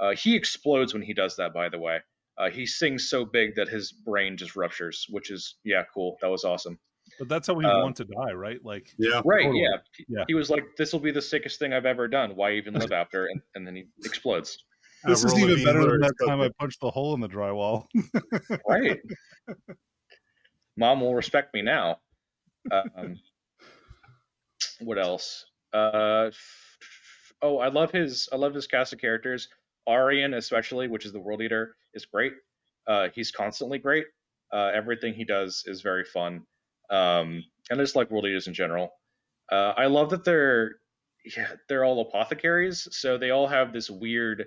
[0.00, 1.52] Uh, he explodes when he does that.
[1.52, 1.98] By the way,
[2.38, 6.16] uh, he sings so big that his brain just ruptures, which is yeah, cool.
[6.22, 6.78] That was awesome.
[7.18, 8.64] But that's how we Uh, want to die, right?
[8.64, 9.42] Like, yeah Right?
[9.42, 9.62] Totally.
[9.62, 9.76] Yeah.
[9.96, 10.24] He- Yeah.
[10.28, 12.34] He was like, "This will be the sickest thing I've ever done.
[12.36, 14.64] Why even live after?" And, and then he explodes.
[15.04, 17.86] this is even better than that time I punched the hole in the drywall.
[18.68, 19.00] Right.
[20.76, 22.00] Mom will respect me now.
[22.70, 23.18] Um,
[24.80, 25.44] what else?
[25.72, 26.30] Uh,
[27.42, 28.28] oh, I love his.
[28.32, 29.48] I love his cast of characters.
[29.90, 32.32] Arrian, especially, which is the world eater, is great.
[32.86, 34.06] Uh, he's constantly great.
[34.52, 36.42] Uh, everything he does is very fun.
[36.90, 38.90] Um, and I just like world eaters in general.
[39.50, 40.76] Uh, I love that they're
[41.36, 44.46] yeah, they're all apothecaries, so they all have this weird,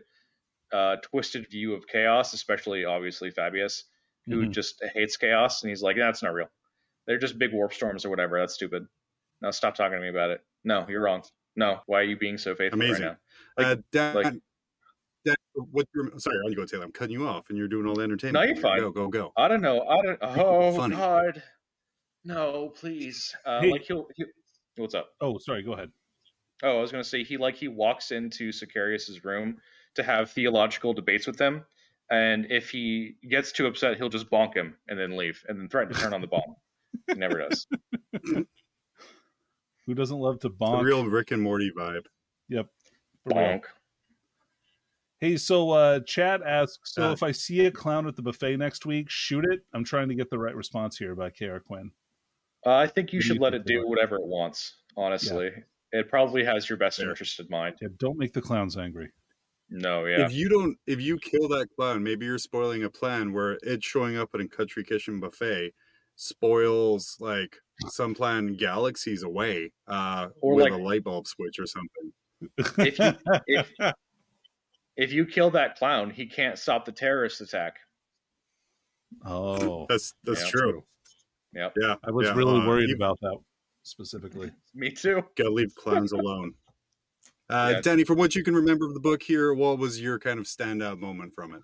[0.72, 2.34] uh, twisted view of chaos.
[2.34, 3.84] Especially, obviously, Fabius
[4.26, 4.52] who Mhm.
[4.52, 6.50] just hates chaos, and he's like, "That's not real.
[7.06, 8.40] They're just big warp storms or whatever.
[8.40, 8.88] That's stupid.
[9.42, 10.42] No, stop talking to me about it.
[10.64, 11.24] No, you're wrong.
[11.58, 13.06] No, why are you being so faithful Amazing.
[13.06, 13.18] right
[13.58, 13.66] now?
[13.66, 14.42] uh, Dan, like- Dan,
[15.56, 17.96] what you're, sorry on you go taylor i'm cutting you off and you're doing all
[17.96, 18.80] the entertainment No, you're fine.
[18.80, 19.82] go go go I don't know.
[19.88, 20.20] I don't.
[20.22, 20.96] Oh Funny.
[20.96, 21.42] God,
[22.26, 23.36] no, please.
[23.46, 23.72] Uh, Hey.
[23.72, 24.26] Like he'll, he
[24.78, 25.10] What's up?
[25.22, 25.62] oh, sorry.
[25.64, 25.92] Go ahead.
[26.64, 29.58] Oh, I was gonna say he like he walks into Sicarius's room
[29.96, 31.66] to have theological debates with him,
[32.10, 35.68] And if he gets too upset, he'll just bonk him and then leave, and then
[35.70, 36.56] threaten to turn on the bomb.
[37.12, 37.68] he never does.
[39.86, 40.84] Who doesn't love to The bonk?
[40.84, 42.06] real Rick and Morty vibe.
[42.50, 42.68] Yep.
[43.24, 43.38] For real.
[43.38, 43.64] Bonk.
[45.24, 48.58] Hey, so uh Chad asks, so Uh, if I see a clown at the buffet
[48.58, 49.62] next week, shoot it.
[49.74, 51.92] I'm trying to get the right response here by KR Quinn.
[52.66, 53.88] Uh, I think you What should you let it do Taylor?
[53.88, 54.80] whatever it wants.
[54.98, 55.50] Honestly,
[55.94, 57.12] it probably has your best Fair.
[57.12, 57.76] interest in mind.
[57.82, 59.12] Yeah, don't make the clowns angry.
[59.70, 63.32] No, yeah, If you don't, if you kill that clown, maybe you're spoiling a plan
[63.32, 65.72] where it showing up at a country kitchen buffet
[66.18, 67.56] spoils like
[67.88, 72.12] some plan galaxies away uh, Or, with like- a light bulb switch or something.
[72.58, 73.14] If you-
[73.80, 73.94] if-
[74.96, 77.78] if you kill that clown, he can't stop the terrorist attack.
[79.26, 80.84] oh, That's that's Yeah, true.
[81.54, 83.38] Yeah, Yeah, I was yeah, really uh, worried you about that
[83.84, 84.52] specifically.
[84.74, 85.24] me too.
[85.36, 86.54] gotta leave clowns alone.
[87.50, 87.82] Uh, Yeah.
[87.82, 90.46] Danny, from what you can remember of the book here, what was your kind of
[90.46, 91.62] standout moment from it?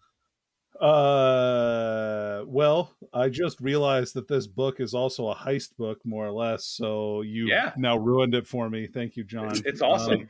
[0.79, 6.31] Uh, well, I just realized that this book is also a heist book, more or
[6.31, 6.65] less.
[6.65, 7.73] So you Yeah.
[7.75, 8.87] now ruined it for me.
[8.87, 9.61] Thank you, John.
[9.65, 10.21] It's awesome.
[10.21, 10.27] Um,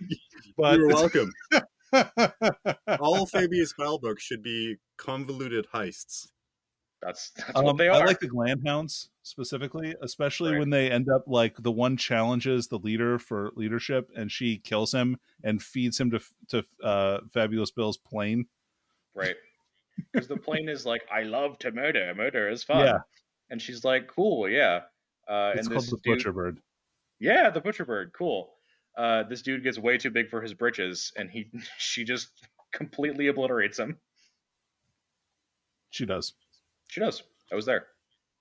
[0.58, 1.32] but You're welcome.
[3.00, 6.28] All Fabius Bile books should be convoluted heists.
[7.02, 10.60] That's that's Um, what they I like the Glandhounds specifically, especially Right.
[10.60, 14.94] when they end up like the one challenges the leader for leadership, and she kills
[14.94, 16.20] him and feeds him to
[16.50, 18.48] to uh, Fabulous Bill's plane.
[19.16, 19.36] right?
[20.12, 22.14] Because the plane is like, I love to murder.
[22.16, 22.86] Murder is fun.
[22.86, 23.00] Yeah.
[23.50, 24.82] And she's like, cool, yeah.
[25.28, 26.60] Uh, It's and called this the dude, Butcher Bird.
[27.20, 28.54] yeah, the butcher bird, cool.
[29.00, 32.28] Uh, this dude gets way too big for his britches, and he she just
[32.74, 33.98] completely obliterates him.
[35.90, 36.34] She does.
[36.90, 37.24] She does.
[37.50, 37.88] I was there.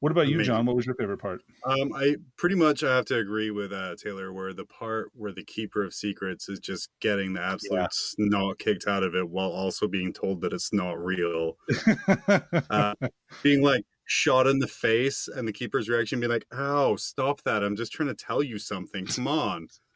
[0.00, 0.66] What about you, John?
[0.66, 1.42] What was your favorite part?
[1.64, 5.32] Um, I pretty much I have to agree with uh, Taylor, where the part where
[5.32, 7.86] the keeper of secrets is just getting the absolute Yeah.
[7.90, 11.56] snot kicked out of it, while also being told that it's not real.
[12.70, 12.94] Uh,
[13.42, 17.62] being like shot in the face, and the keeper's reaction being like, "Ow, stop that!
[17.64, 19.06] I'm just trying to tell you something.
[19.06, 19.68] Come on."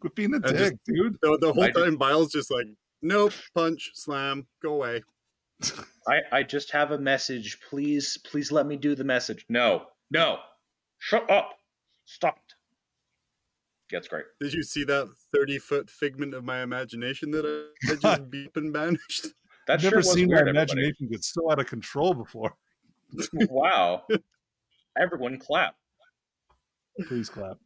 [0.00, 1.16] Quit being a I just- dick, dude.
[1.22, 2.66] The, the whole I just- time, Biles just like,
[3.02, 5.02] "Nope, punch, slam, go away."
[6.08, 7.58] I I just have a message.
[7.68, 9.44] Please, please let me do the message.
[9.48, 10.38] No, no,
[10.98, 11.50] shut up,
[12.06, 12.54] stop it.
[13.92, 14.24] Yeah, it's great.
[14.40, 18.56] Did you see that 30 foot figment of my imagination that I, I just beep
[18.56, 19.26] and banished?
[19.66, 20.72] That I've sure never was seen my weird, everybody.
[20.72, 22.54] imagination get so out of control before.
[23.34, 24.04] wow.
[24.98, 25.74] Everyone clap.
[27.08, 27.56] Please clap.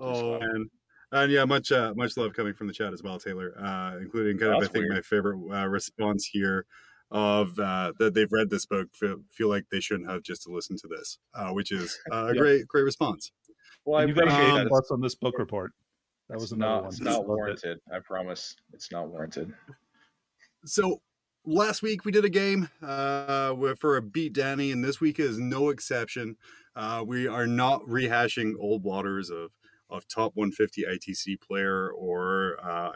[0.00, 0.68] Oh man,
[1.12, 4.38] and yeah, much uh, much love coming from the chat as well, Taylor, uh, including
[4.38, 4.90] kind of I think weird.
[4.94, 6.66] my favorite uh, response here
[7.10, 10.50] of uh, that they've read this book feel, feel like they shouldn't have just to
[10.50, 12.40] listen to this, uh, which is uh, a Yeah.
[12.40, 13.30] great great response.
[13.84, 14.68] Well, I you got appreciate um, game that.
[14.68, 15.72] plus on this book report.
[16.28, 16.92] That was another not, one.
[16.92, 17.26] It's not loved it.
[17.28, 17.78] warranted.
[17.92, 18.56] I promise.
[18.72, 19.52] It's not warranted.
[20.64, 21.02] So
[21.44, 25.38] last week we did a game uh, for a beat Danny, and this week is
[25.38, 26.36] no exception.
[26.74, 29.50] Uh, we are not rehashing old waters of
[29.92, 32.92] of top 150 ITC player or uh,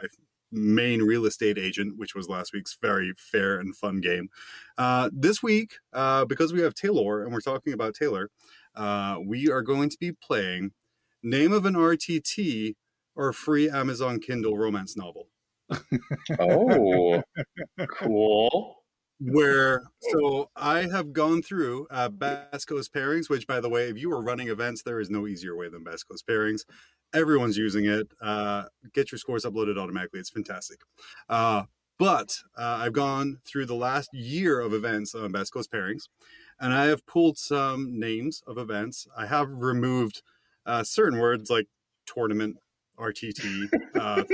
[0.51, 4.29] main real estate agent, which was last week's very fair and fun game.
[4.77, 8.29] Uh, this week, uh, because we have Taylor and we're talking about Taylor,
[8.75, 10.71] uh, we are going to be playing
[11.23, 12.75] name of an RTT
[13.15, 15.27] or free Amazon Kindle romance novel.
[16.39, 17.21] Oh,
[17.89, 18.76] cool.
[19.19, 23.97] Where so I have gone through uh, Best Coast pairings, which, by the way, if
[23.97, 26.65] you are running events, there is no easier way than Basco's pairings.
[27.13, 28.07] Everyone's using it.
[28.21, 30.19] Uh, get your scores uploaded automatically.
[30.19, 30.81] It's fantastic.
[31.29, 31.63] Uh,
[31.97, 36.09] but uh, I've gone through the last year of events on Basco's pairings,
[36.59, 39.07] and I have pulled some names of events.
[39.17, 40.21] I have removed
[40.65, 41.67] uh, certain words like
[42.05, 42.57] tournament,
[42.99, 44.23] RTT, uh,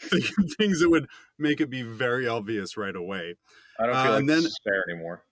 [0.58, 1.06] things that would
[1.38, 3.36] make it be very obvious right away.
[3.78, 5.24] I don't Uh, like and then- is fair anymore.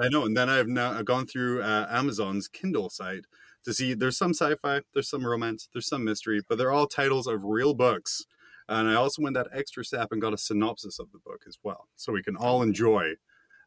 [0.00, 3.24] I know, and then I've now I've gone through uh, Amazon's Kindle site
[3.64, 7.26] to see there's some sci-fi, there's some romance, there's some mystery, but they're all titles
[7.26, 8.24] of real books.
[8.68, 11.58] And I also went that extra step and got a synopsis of the book as
[11.64, 13.14] well, so we can all enjoy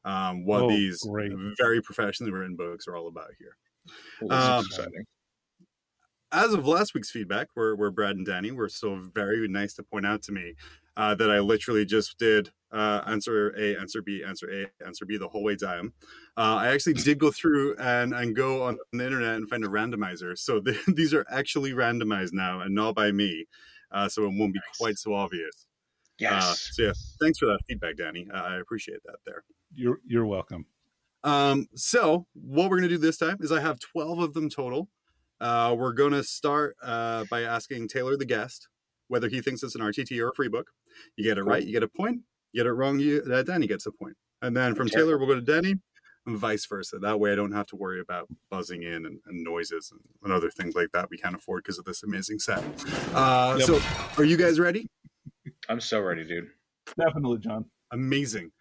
[0.06, 1.32] um, what Oh, these great.
[1.58, 3.58] very professionally written books are all about here.
[4.22, 5.06] Well, Um, exciting.
[6.32, 9.84] As of last week's feedback, where, where Brad and Danny were so very nice to
[9.84, 10.56] point out to me
[10.98, 15.18] uh, that I literally just did uh, answer A, answer B, answer A, answer B
[15.18, 15.94] the whole way down.
[16.36, 19.68] Uh, I actually did go through and, and go on the internet and find a
[19.70, 20.38] randomizer.
[20.38, 23.46] So the, these are actually randomized now and not by me.
[23.92, 24.78] Uh, so it won't be Nice.
[24.80, 25.68] quite so obvious.
[25.68, 25.68] Uh,
[26.20, 26.70] Yes.
[26.74, 28.28] so yeah, thanks for that feedback, Danny.
[28.34, 29.44] Uh, I appreciate that there.
[29.76, 30.66] You're you're welcome.
[31.24, 34.90] Um, so what we're gonna do this time is I have 12 of them total.
[35.42, 38.68] Uh, we're gonna start uh, by asking Taylor, the guest,
[39.08, 40.70] whether he thinks it's an RTT or a free book.
[41.16, 41.50] You get it Cool.
[41.52, 42.22] right, you get a point.
[42.54, 44.16] You get it wrong, you uh, Danny gets a point.
[44.42, 44.98] And then from Okay.
[44.98, 45.76] Taylor, we'll go to Denny,
[46.26, 47.00] and vice versa.
[47.00, 50.32] That way, I don't have to worry about buzzing in and, and noises and, and
[50.32, 52.64] other things like that we can't afford because of this amazing set.
[53.14, 53.68] Uh, Yep.
[53.68, 53.82] So,
[54.18, 54.88] are you guys ready?
[55.68, 56.50] I'm so ready, dude.
[56.98, 57.66] Definitely, John.
[57.92, 58.52] Amazing.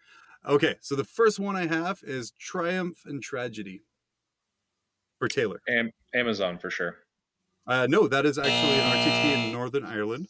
[0.45, 3.83] Okay, so the first one I have is Triumph and Tragedy
[5.19, 5.61] for Taylor.
[5.69, 6.97] Am- Amazon for sure.
[7.67, 10.27] Uh, no, that is actually an RTT in Northern Ireland.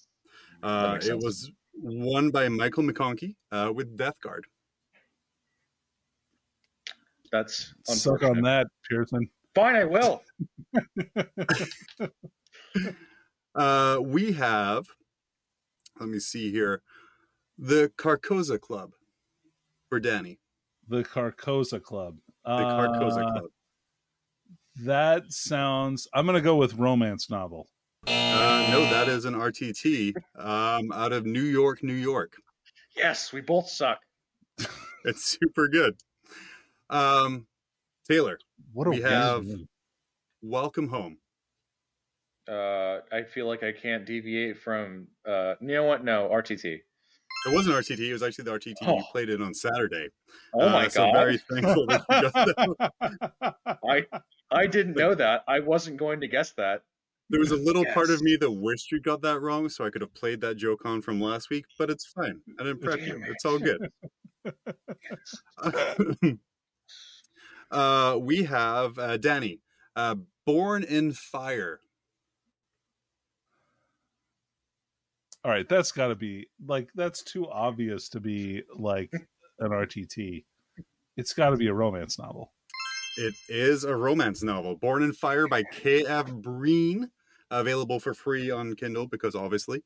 [0.61, 4.45] Uh, it was won by Michael McConkey uh, with Death Guard.
[7.31, 9.27] That's Suck on that, Pearson.
[9.55, 10.23] Fine, I will.
[13.55, 14.87] Uh, we have,
[15.99, 16.81] let me see here,
[17.59, 18.93] the Carcosa Club
[19.89, 20.39] for Danny.
[20.87, 22.17] The Carcosa Club.
[22.45, 23.45] The Carcosa Uh, Club.
[24.83, 26.07] That sounds.
[26.15, 27.67] I'm gonna go with romance novel.
[28.07, 32.33] Uh, no, that is an RTT um, out of New York, New York.
[32.95, 33.99] Yes, we both suck.
[35.05, 35.95] It's super good.
[36.89, 37.45] Um,
[38.09, 38.39] Taylor,
[38.71, 39.67] What a We have- name.
[40.41, 41.17] welcome home.
[42.49, 45.07] Uh, I feel like I can't deviate from.
[45.27, 46.05] Uh, you know what?
[46.05, 46.65] No, RTT.
[47.45, 47.99] It wasn't RTT.
[47.99, 49.01] It was actually the RTT you Oh.
[49.11, 50.07] played it on Saturday.
[50.53, 51.13] Oh my Uh, so god!
[51.13, 53.55] very thankful that you got that.
[53.89, 54.05] I
[54.51, 55.43] I didn't know that.
[55.49, 56.83] I wasn't going to guess that.
[57.29, 59.89] There was a little part of me that wished you got that wrong, so I
[59.89, 61.65] could have played that joke on from last week.
[61.77, 62.41] But it's fine.
[62.59, 63.15] I didn't prep you.
[63.15, 63.21] It.
[63.29, 63.89] It's all good.
[67.71, 69.61] uh, we have uh, Danny,
[69.95, 70.15] uh,
[70.45, 71.79] Born in Fire.
[75.45, 79.11] All right, that's got to be like that's too obvious to be like
[79.59, 80.45] an RTT.
[81.17, 82.53] It's got to be a romance novel.
[83.17, 86.31] It is a romance novel, Born in Fire by K.F.
[86.31, 87.09] Breene,
[87.51, 89.83] available for free on Kindle because obviously.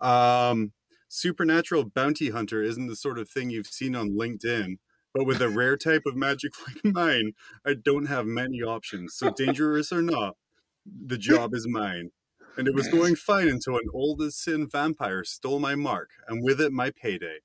[0.00, 0.72] Um,
[1.08, 4.76] Supernatural Bounty Hunter isn't the sort of thing you've seen on LinkedIn,
[5.14, 7.32] but with a rare type of magic like mine,
[7.64, 9.14] I don't have many options.
[9.14, 10.36] So, dangerous or not,
[10.84, 12.10] the job is mine.
[12.58, 16.42] And it was going fine until an old as sin vampire stole my mark, and
[16.42, 17.38] with it, my payday.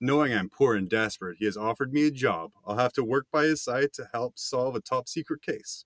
[0.00, 2.52] Knowing I'm poor and desperate, he has offered me a job.
[2.64, 5.84] I'll have to work by his side to help solve a top secret case.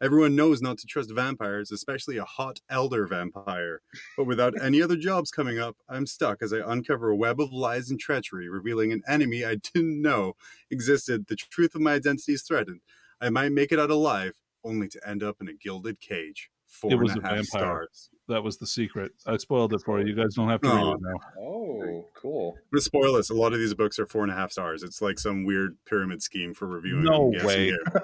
[0.00, 3.82] Everyone knows not to trust vampires, especially a hot elder vampire.
[4.16, 7.52] But without any other jobs coming up, I'm stuck as I uncover a web of
[7.52, 10.34] lies and treachery, revealing an enemy I didn't know
[10.68, 11.28] existed.
[11.28, 12.80] The truth of my identity is threatened.
[13.20, 14.32] I might make it out alive,
[14.64, 16.50] only to end up in a gilded cage.
[16.72, 17.60] Four It was and a a half vampire.
[17.62, 18.10] stars.
[18.28, 19.12] That was the secret.
[19.26, 20.06] I spoiled it for you.
[20.06, 21.20] You guys don't have to read it now.
[21.38, 22.54] Oh, cool.
[22.56, 23.28] I'm gonna spoil this.
[23.30, 24.82] A lot of these books are four and a half stars.
[24.82, 27.04] It's like some weird pyramid scheme for reviewing.
[27.04, 27.72] No way.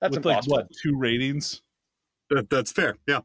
[0.00, 1.62] That's With like what two ratings?
[2.30, 2.96] That, that's fair.
[3.08, 3.20] Yeah.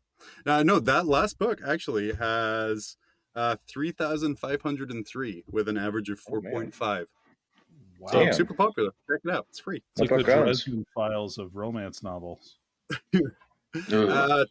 [0.45, 2.97] Uh, no, that last book actually has
[3.35, 7.05] uh, 3,503 with an average of Oh, 4.5.
[7.99, 8.33] Wow, so Damn.
[8.33, 8.89] super popular.
[9.09, 9.45] Check it out.
[9.49, 9.81] It's free.
[9.91, 10.63] it's like the book owns?
[10.63, 12.57] Dresden Files of romance novels.
[13.75, 13.91] Ugh.
[14.09, 14.45] Uh,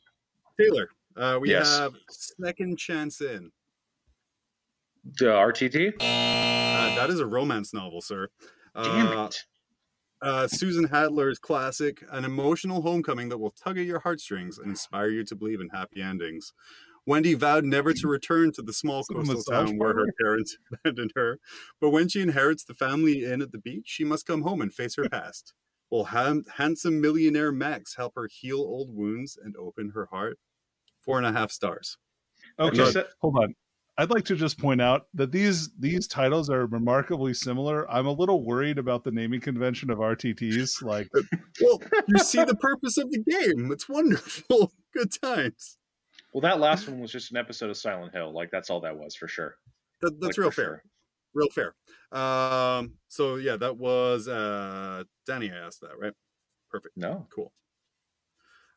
[0.58, 1.78] Taylor, uh, we Yes.
[1.78, 3.50] have Second Chance In.
[5.18, 5.94] the RTT.
[6.00, 8.28] Uh, that is a romance novel, sir.
[8.74, 9.44] Damn Uh, it!
[10.22, 15.08] uh, Susan Hatler's classic, an emotional homecoming that will tug at your heartstrings and inspire
[15.08, 16.52] you to believe in happy endings.
[17.06, 20.06] Wendy vowed never to return to the small Is it a coastal town where her
[20.20, 21.38] parents abandoned her,
[21.80, 24.74] but when she inherits the family inn at the beach, she must come home and
[24.74, 25.54] face her past.
[25.90, 30.38] Will han- handsome millionaire Max help her heal old wounds and open her heart?
[31.04, 31.96] Four and a half stars.
[32.58, 33.54] Okay, Just a- hold on.
[33.98, 37.90] I'd like to just point out that these these titles are remarkably similar.
[37.90, 40.82] I'm a little worried about the naming convention of RTTs.
[40.82, 41.08] Like,
[41.62, 43.70] Well, you see the purpose of the game.
[43.72, 44.72] It's wonderful.
[44.92, 45.78] Good times.
[46.34, 48.34] well, that last one was just an episode of Silent Hill.
[48.34, 49.54] Like that's all that was for sure.
[50.02, 50.82] That, that's Like, real for fair.
[51.36, 51.74] Real fair.
[52.12, 55.50] Um, so yeah, that was uh Danny.
[55.52, 56.12] I asked that, right?
[56.70, 56.96] Perfect.
[56.96, 57.26] No.
[57.34, 57.52] Cool.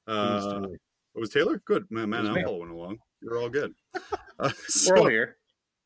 [0.07, 0.67] it was Uh,
[1.15, 1.61] it was Taylor.
[1.65, 2.09] Good man.
[2.09, 2.43] man was I'm me.
[2.43, 2.99] following along.
[3.21, 3.73] You're all good.
[4.41, 4.51] Uh,
[4.87, 5.35] We're all here.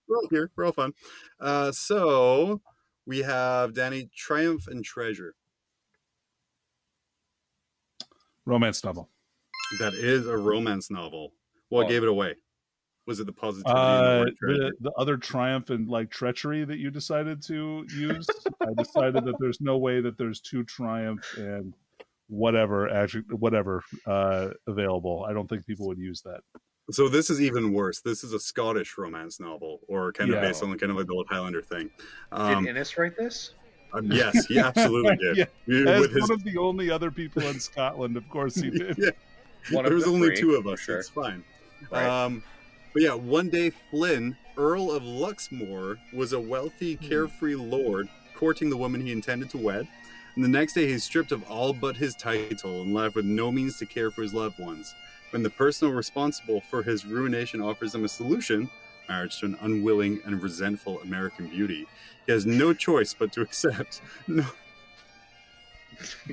[0.08, 0.52] We're all here.
[0.56, 0.94] We're all fun.
[1.40, 2.62] Uh, so
[3.08, 5.34] we have Danny Triumph and Treasure.
[8.46, 9.10] romance novel.
[9.80, 11.34] That is a romance novel.
[11.70, 11.90] What Oh.
[11.90, 12.36] gave it away?
[13.06, 13.74] Was it the positivity?
[13.74, 18.28] the Uh, word the, the other triumph and like treachery that you decided to use.
[18.62, 21.74] I decided that there's no way that there's two triumph and
[22.30, 25.26] whatever actually whatever uh, available.
[25.28, 26.42] I don't think people would use that.
[26.92, 28.02] So this is even worse.
[28.02, 30.48] This is a Scottish romance novel, or kind of Yeah.
[30.48, 31.90] based on kind of like the old Highlander thing.
[32.32, 33.54] Did Um, Innes write this?
[33.94, 35.48] um, yes, he absolutely did.
[35.68, 38.70] Yeah, As with his, one of the only other people in Scotland, of course he
[38.84, 38.98] did.
[38.98, 39.12] yeah,
[39.72, 40.80] One of there was the only three, two of us.
[40.82, 41.00] Sure.
[41.00, 41.44] It's fine.
[41.92, 42.06] Right.
[42.06, 42.44] Um,
[42.94, 47.06] but yeah, one day Flynn, Earl of Luxmore, was a wealthy, Hmm.
[47.06, 49.88] carefree lord courting the woman he intended to wed.
[50.36, 53.52] And the next day, he's stripped of all but his title and left with no
[53.52, 54.94] means to care for his loved ones.
[55.30, 58.70] When the person responsible for his ruination offers him a solution,
[59.08, 61.86] marriage to an unwilling and resentful American beauty,
[62.26, 64.02] he has no choice but to accept.
[64.28, 64.46] No,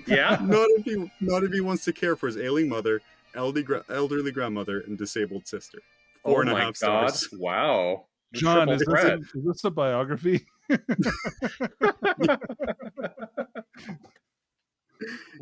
[0.07, 0.39] Yeah.
[0.43, 3.03] not if he not if he wants to care for his ailing mother,
[3.35, 5.81] elderly, elderly grandmother, and disabled sister.
[6.25, 6.77] Four oh and a my God.
[6.77, 7.29] stars.
[7.33, 8.07] Wow.
[8.33, 9.19] The John, is this, a, threat.
[9.35, 10.45] is this a biography?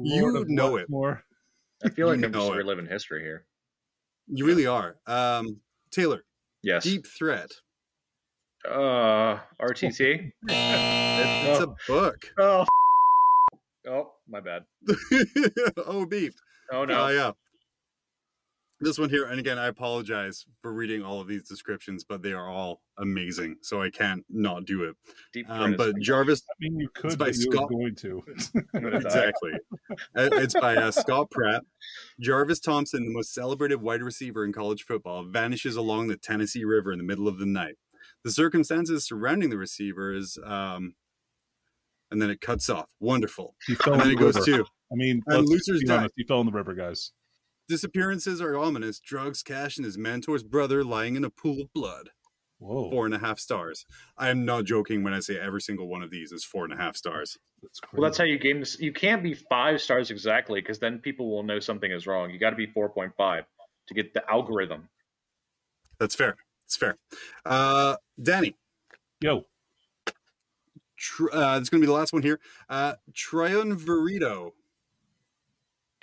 [0.00, 0.88] You know it.
[0.88, 1.22] More.
[1.84, 2.56] I feel like You I'm just know it.
[2.58, 3.44] reliving history here.
[4.28, 4.96] You really are.
[5.06, 5.60] Um,
[5.90, 6.22] Taylor,
[6.62, 6.84] Yes.
[6.84, 7.50] Deep Threat.
[8.68, 10.00] Uh, RTT.
[10.00, 12.32] It- it's a book.
[12.38, 12.64] Oh.
[13.88, 14.64] Oh, my bad.
[15.78, 16.34] oh, beef.
[16.70, 17.04] Oh no.
[17.06, 17.32] Uh, yeah.
[18.80, 22.32] This one here, and again, I apologize for reading all of these descriptions, but they
[22.32, 24.94] are all amazing, so I can't not do it.
[25.32, 28.22] Deep Um, but Jarvis, I mean, you could, by but Scott- going to.
[28.74, 29.06] I'm gonna die.
[29.08, 29.52] exactly.
[29.90, 31.62] Uh, it's by uh, Scott Pratt.
[32.20, 36.92] Jarvis Thompson, the most celebrated wide receiver in college football, vanishes along the Tennessee River
[36.92, 37.74] in the middle of the night.
[38.22, 40.94] The circumstances surrounding the receiver is, um,
[42.12, 42.86] and then it cuts off.
[43.00, 43.56] Wonderful.
[43.66, 44.62] He fell And in then the it goes river.
[44.64, 46.14] to I mean, and let's losers be honest.
[46.16, 47.12] He fell in the river, guys.
[47.68, 48.98] Disappearances are ominous.
[48.98, 52.10] Drugs, cash, and his mentor's brother lying in a pool of blood.
[52.58, 53.86] Whoa, Four and a half stars.
[54.16, 56.72] I am not joking when I say every single one of these is four and
[56.72, 57.38] a half stars.
[57.62, 58.00] that's crazy.
[58.00, 58.80] Well, that's how you game this.
[58.80, 62.30] You can't be five stars exactly because then people will know something is wrong.
[62.30, 63.44] You got to be 4.5
[63.86, 64.88] to get the algorithm.
[66.00, 66.36] That's fair.
[66.66, 66.98] It's fair.
[67.46, 68.56] Uh, Danny,
[69.20, 69.46] Yo,
[70.96, 72.40] tr- uh, it's going to be the last one here.
[72.68, 74.52] Uh, Triumvirito.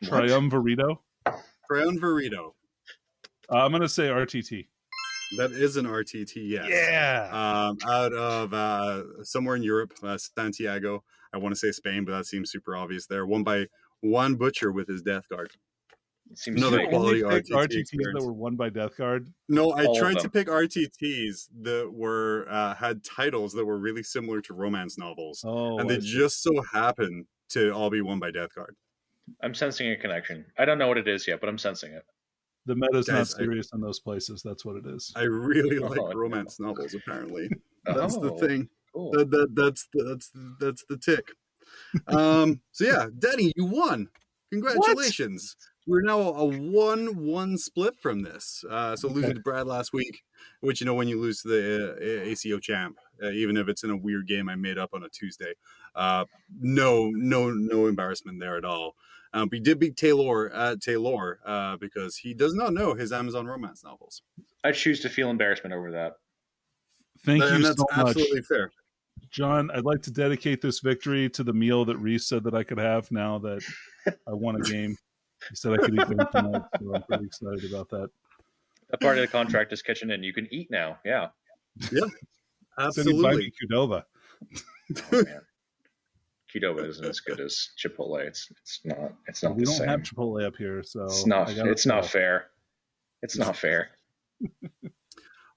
[0.03, 0.99] Triumvirito.
[1.71, 2.53] Triumvirito.
[3.51, 4.67] Uh, I'm gonna say RTT.
[5.37, 6.67] That is an RTT, yes.
[6.69, 7.29] Yeah.
[7.31, 11.03] Um, out of uh, somewhere in Europe, uh, Santiago.
[11.33, 13.25] I want to say Spain, but that seems super obvious there.
[13.25, 13.65] Won by
[14.01, 15.49] Juan Butcher with his Death Guard.
[16.35, 16.89] Seems Another fake.
[16.89, 18.19] quality Only RTT RTTs experience.
[18.19, 19.29] that were won by Death Guard.
[19.49, 24.03] No, I All tried to pick RTTs that were uh, had titles that were really
[24.03, 26.07] similar to romance novels, Oh, and they see.
[26.17, 28.75] just so happened to all be won by Death Guard.
[29.41, 30.45] I'm sensing a connection.
[30.57, 32.03] I don't know what it is yet, but I'm sensing it.
[32.65, 34.41] the meta's not Guys, I- serious in those places.
[34.43, 35.11] That's what it is.
[35.15, 36.13] I really like Oh, no.
[36.17, 36.93] romance novels.
[36.93, 37.49] Apparently,
[37.85, 38.69] that's the Oh, thing.
[38.93, 39.11] cool.
[39.11, 41.27] That, that that's the, that's that's the tick.
[42.07, 42.61] Um.
[42.71, 44.07] So yeah, Danny, you won.
[44.51, 45.55] Congratulations.
[45.87, 48.63] We're now a one-one split from this.
[48.69, 49.33] Uh, so losing Okay.
[49.35, 50.23] to Brad last week,
[50.61, 53.83] which you know when you lose to the uh, ACO champ, uh, even if it's
[53.83, 55.53] in a weird game I made up on a Tuesday,
[55.95, 56.25] uh,
[56.59, 58.95] no, no, no embarrassment there at all.
[59.33, 63.45] Um, we did beat Taylor uh, Taylor uh, because he does not know his Amazon
[63.45, 64.21] romance novels,
[64.63, 66.13] I choose to feel embarrassment over that.
[67.25, 68.71] Thank and you that's so much, absolutely fair.
[69.31, 69.69] John.
[69.71, 72.77] I'd like to dedicate this victory to the meal that Reese said that I could
[72.77, 73.61] have now that
[74.27, 74.95] I won a game.
[75.49, 78.09] He said I could eat them tonight, so I'm pretty excited about that.
[78.91, 80.23] A part of the contract is kitchen in.
[80.23, 80.97] You can eat now.
[81.05, 81.29] Yeah.
[81.91, 82.05] Yeah.
[82.77, 83.37] Absolutely.
[83.37, 84.03] me Qdoba.
[85.11, 85.41] Oh, man.
[86.53, 88.25] Qdoba isn't as good as Chipotle.
[88.25, 89.13] It's it's not.
[89.27, 89.87] It's not we the don't same.
[89.87, 91.49] have Chipotle up here, so it's not.
[91.49, 92.47] It's not fair.
[93.21, 93.89] It's not fair.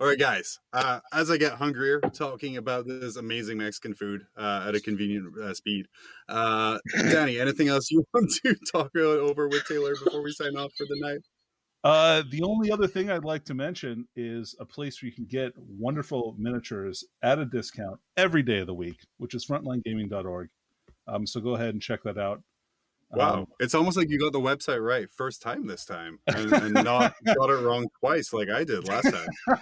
[0.00, 0.60] All right, guys.
[0.72, 5.36] Uh, as I get hungrier talking about this amazing Mexican food uh, at a convenient
[5.36, 5.86] uh, speed,
[6.28, 6.78] uh,
[7.10, 10.86] Danny, anything else you want to talk over with Taylor before we sign off for
[10.88, 11.20] the night?
[11.82, 15.24] Uh, the only other thing I'd like to mention is a place where you can
[15.24, 20.48] get wonderful miniatures at a discount every day of the week, which is frontlinegaming.org.
[21.08, 22.40] Um, so go ahead and check that out.
[23.10, 26.52] Wow, Um, it's almost like you got the website right first time this time, and,
[26.52, 29.12] and not got it wrong twice like I did last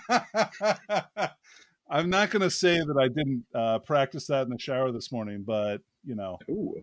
[0.08, 1.30] time.
[1.88, 5.12] I'm not going to say that I didn't uh, practice that in the shower this
[5.12, 6.82] morning, but you know, Ooh,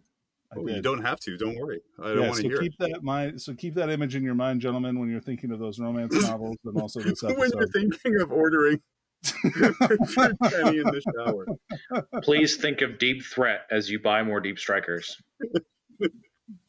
[0.55, 1.37] oh, you don't have to.
[1.37, 1.81] Don't worry.
[2.01, 3.41] I don't yeah, want to so hear keep that mind.
[3.41, 6.55] So keep that image in your mind, gentlemen, when you're thinking of those romance novels,
[6.63, 7.37] and also this it.
[7.37, 8.79] when you're thinking of ordering
[9.43, 11.45] Danny in the shower.
[12.21, 15.21] Please think of Deep Threat as you buy more Deep Strikers.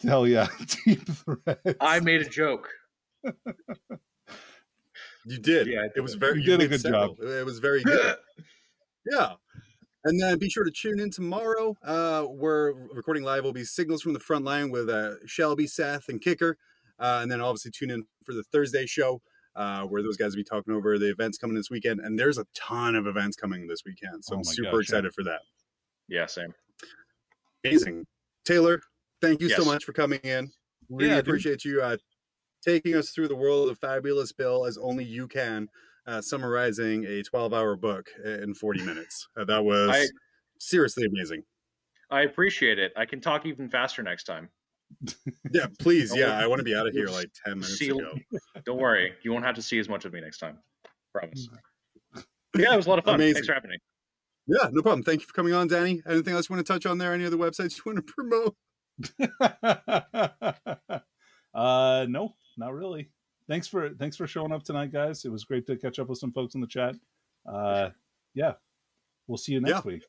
[0.02, 0.48] Hell yeah,
[0.84, 1.76] deep threats.
[1.80, 2.68] I made a joke.
[5.26, 5.66] You did.
[5.66, 6.40] Yeah, I it was very.
[6.40, 7.16] You did a good several.
[7.20, 8.16] It was very good.
[9.10, 9.34] yeah.
[10.06, 11.74] And then be sure to tune in tomorrow.
[11.82, 13.42] Uh, we're recording live.
[13.44, 16.58] Will be signals from the front line with uh, Shelby, Seth, and Kicker.
[16.98, 19.22] Uh, and then obviously tune in for the Thursday show
[19.56, 22.00] uh, where those guys will be talking over the events coming this weekend.
[22.00, 24.80] And there's a ton of events coming this weekend, so Oh I'm super gosh, yeah.
[24.80, 25.40] excited for that.
[26.08, 26.54] Yeah, same.
[27.64, 28.06] Amazing,
[28.44, 28.80] Taylor.
[29.24, 30.50] Thank you so much for coming in.
[30.90, 31.28] Really Yeah, dude.
[31.28, 31.96] appreciate you uh,
[32.64, 35.68] taking us through the world of Fabulous Bill as only you can,
[36.06, 39.28] uh, summarizing a 12 hour book in 40 minutes.
[39.36, 40.06] Uh, that was I-
[40.58, 41.42] seriously amazing.
[42.10, 42.92] I appreciate it.
[42.96, 44.50] I can talk even faster next time.
[45.52, 46.14] Yeah, please.
[46.16, 48.12] Yeah, I want to be out of here like 10 minutes See- ago.
[48.66, 50.58] Don't worry, you won't have to see as much of me next time.
[51.12, 51.48] Promise.
[52.56, 53.16] Yeah, it was a lot of fun.
[53.16, 53.34] Amazing.
[53.34, 53.78] Thanks for having me.
[54.46, 55.02] Yeah, no problem.
[55.02, 56.02] Thank you for coming on, Danny.
[56.06, 57.12] Anything else you want to touch on there?
[57.14, 58.54] Any other websites you want to promote?
[61.54, 63.10] uh, no, not really.
[63.48, 65.24] Thanks for thanks for showing up tonight, guys.
[65.24, 66.94] It was great to catch up with some folks in the chat.
[67.46, 67.90] Uh,
[68.34, 68.52] yeah,
[69.26, 69.92] we'll see you next Yeah.
[69.92, 70.04] week.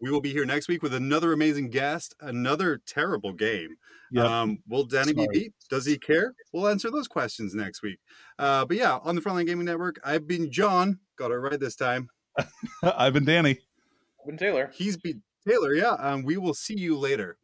[0.00, 3.76] We will be here next week with another amazing guest, another terrible game.
[4.12, 5.54] Yeah, Um, will Danny be beat?
[5.70, 6.34] Does he care?
[6.52, 7.98] We'll answer those questions next week.
[8.38, 11.00] Uh, but yeah, on the Frontline Gaming Network, I've been John.
[11.16, 12.10] Got it right this time.
[12.82, 13.58] I've been Danny.
[14.20, 14.70] I've been Taylor.
[14.72, 15.74] He's been Taylor.
[15.74, 15.92] Yeah.
[15.94, 17.36] Um, we will see you later.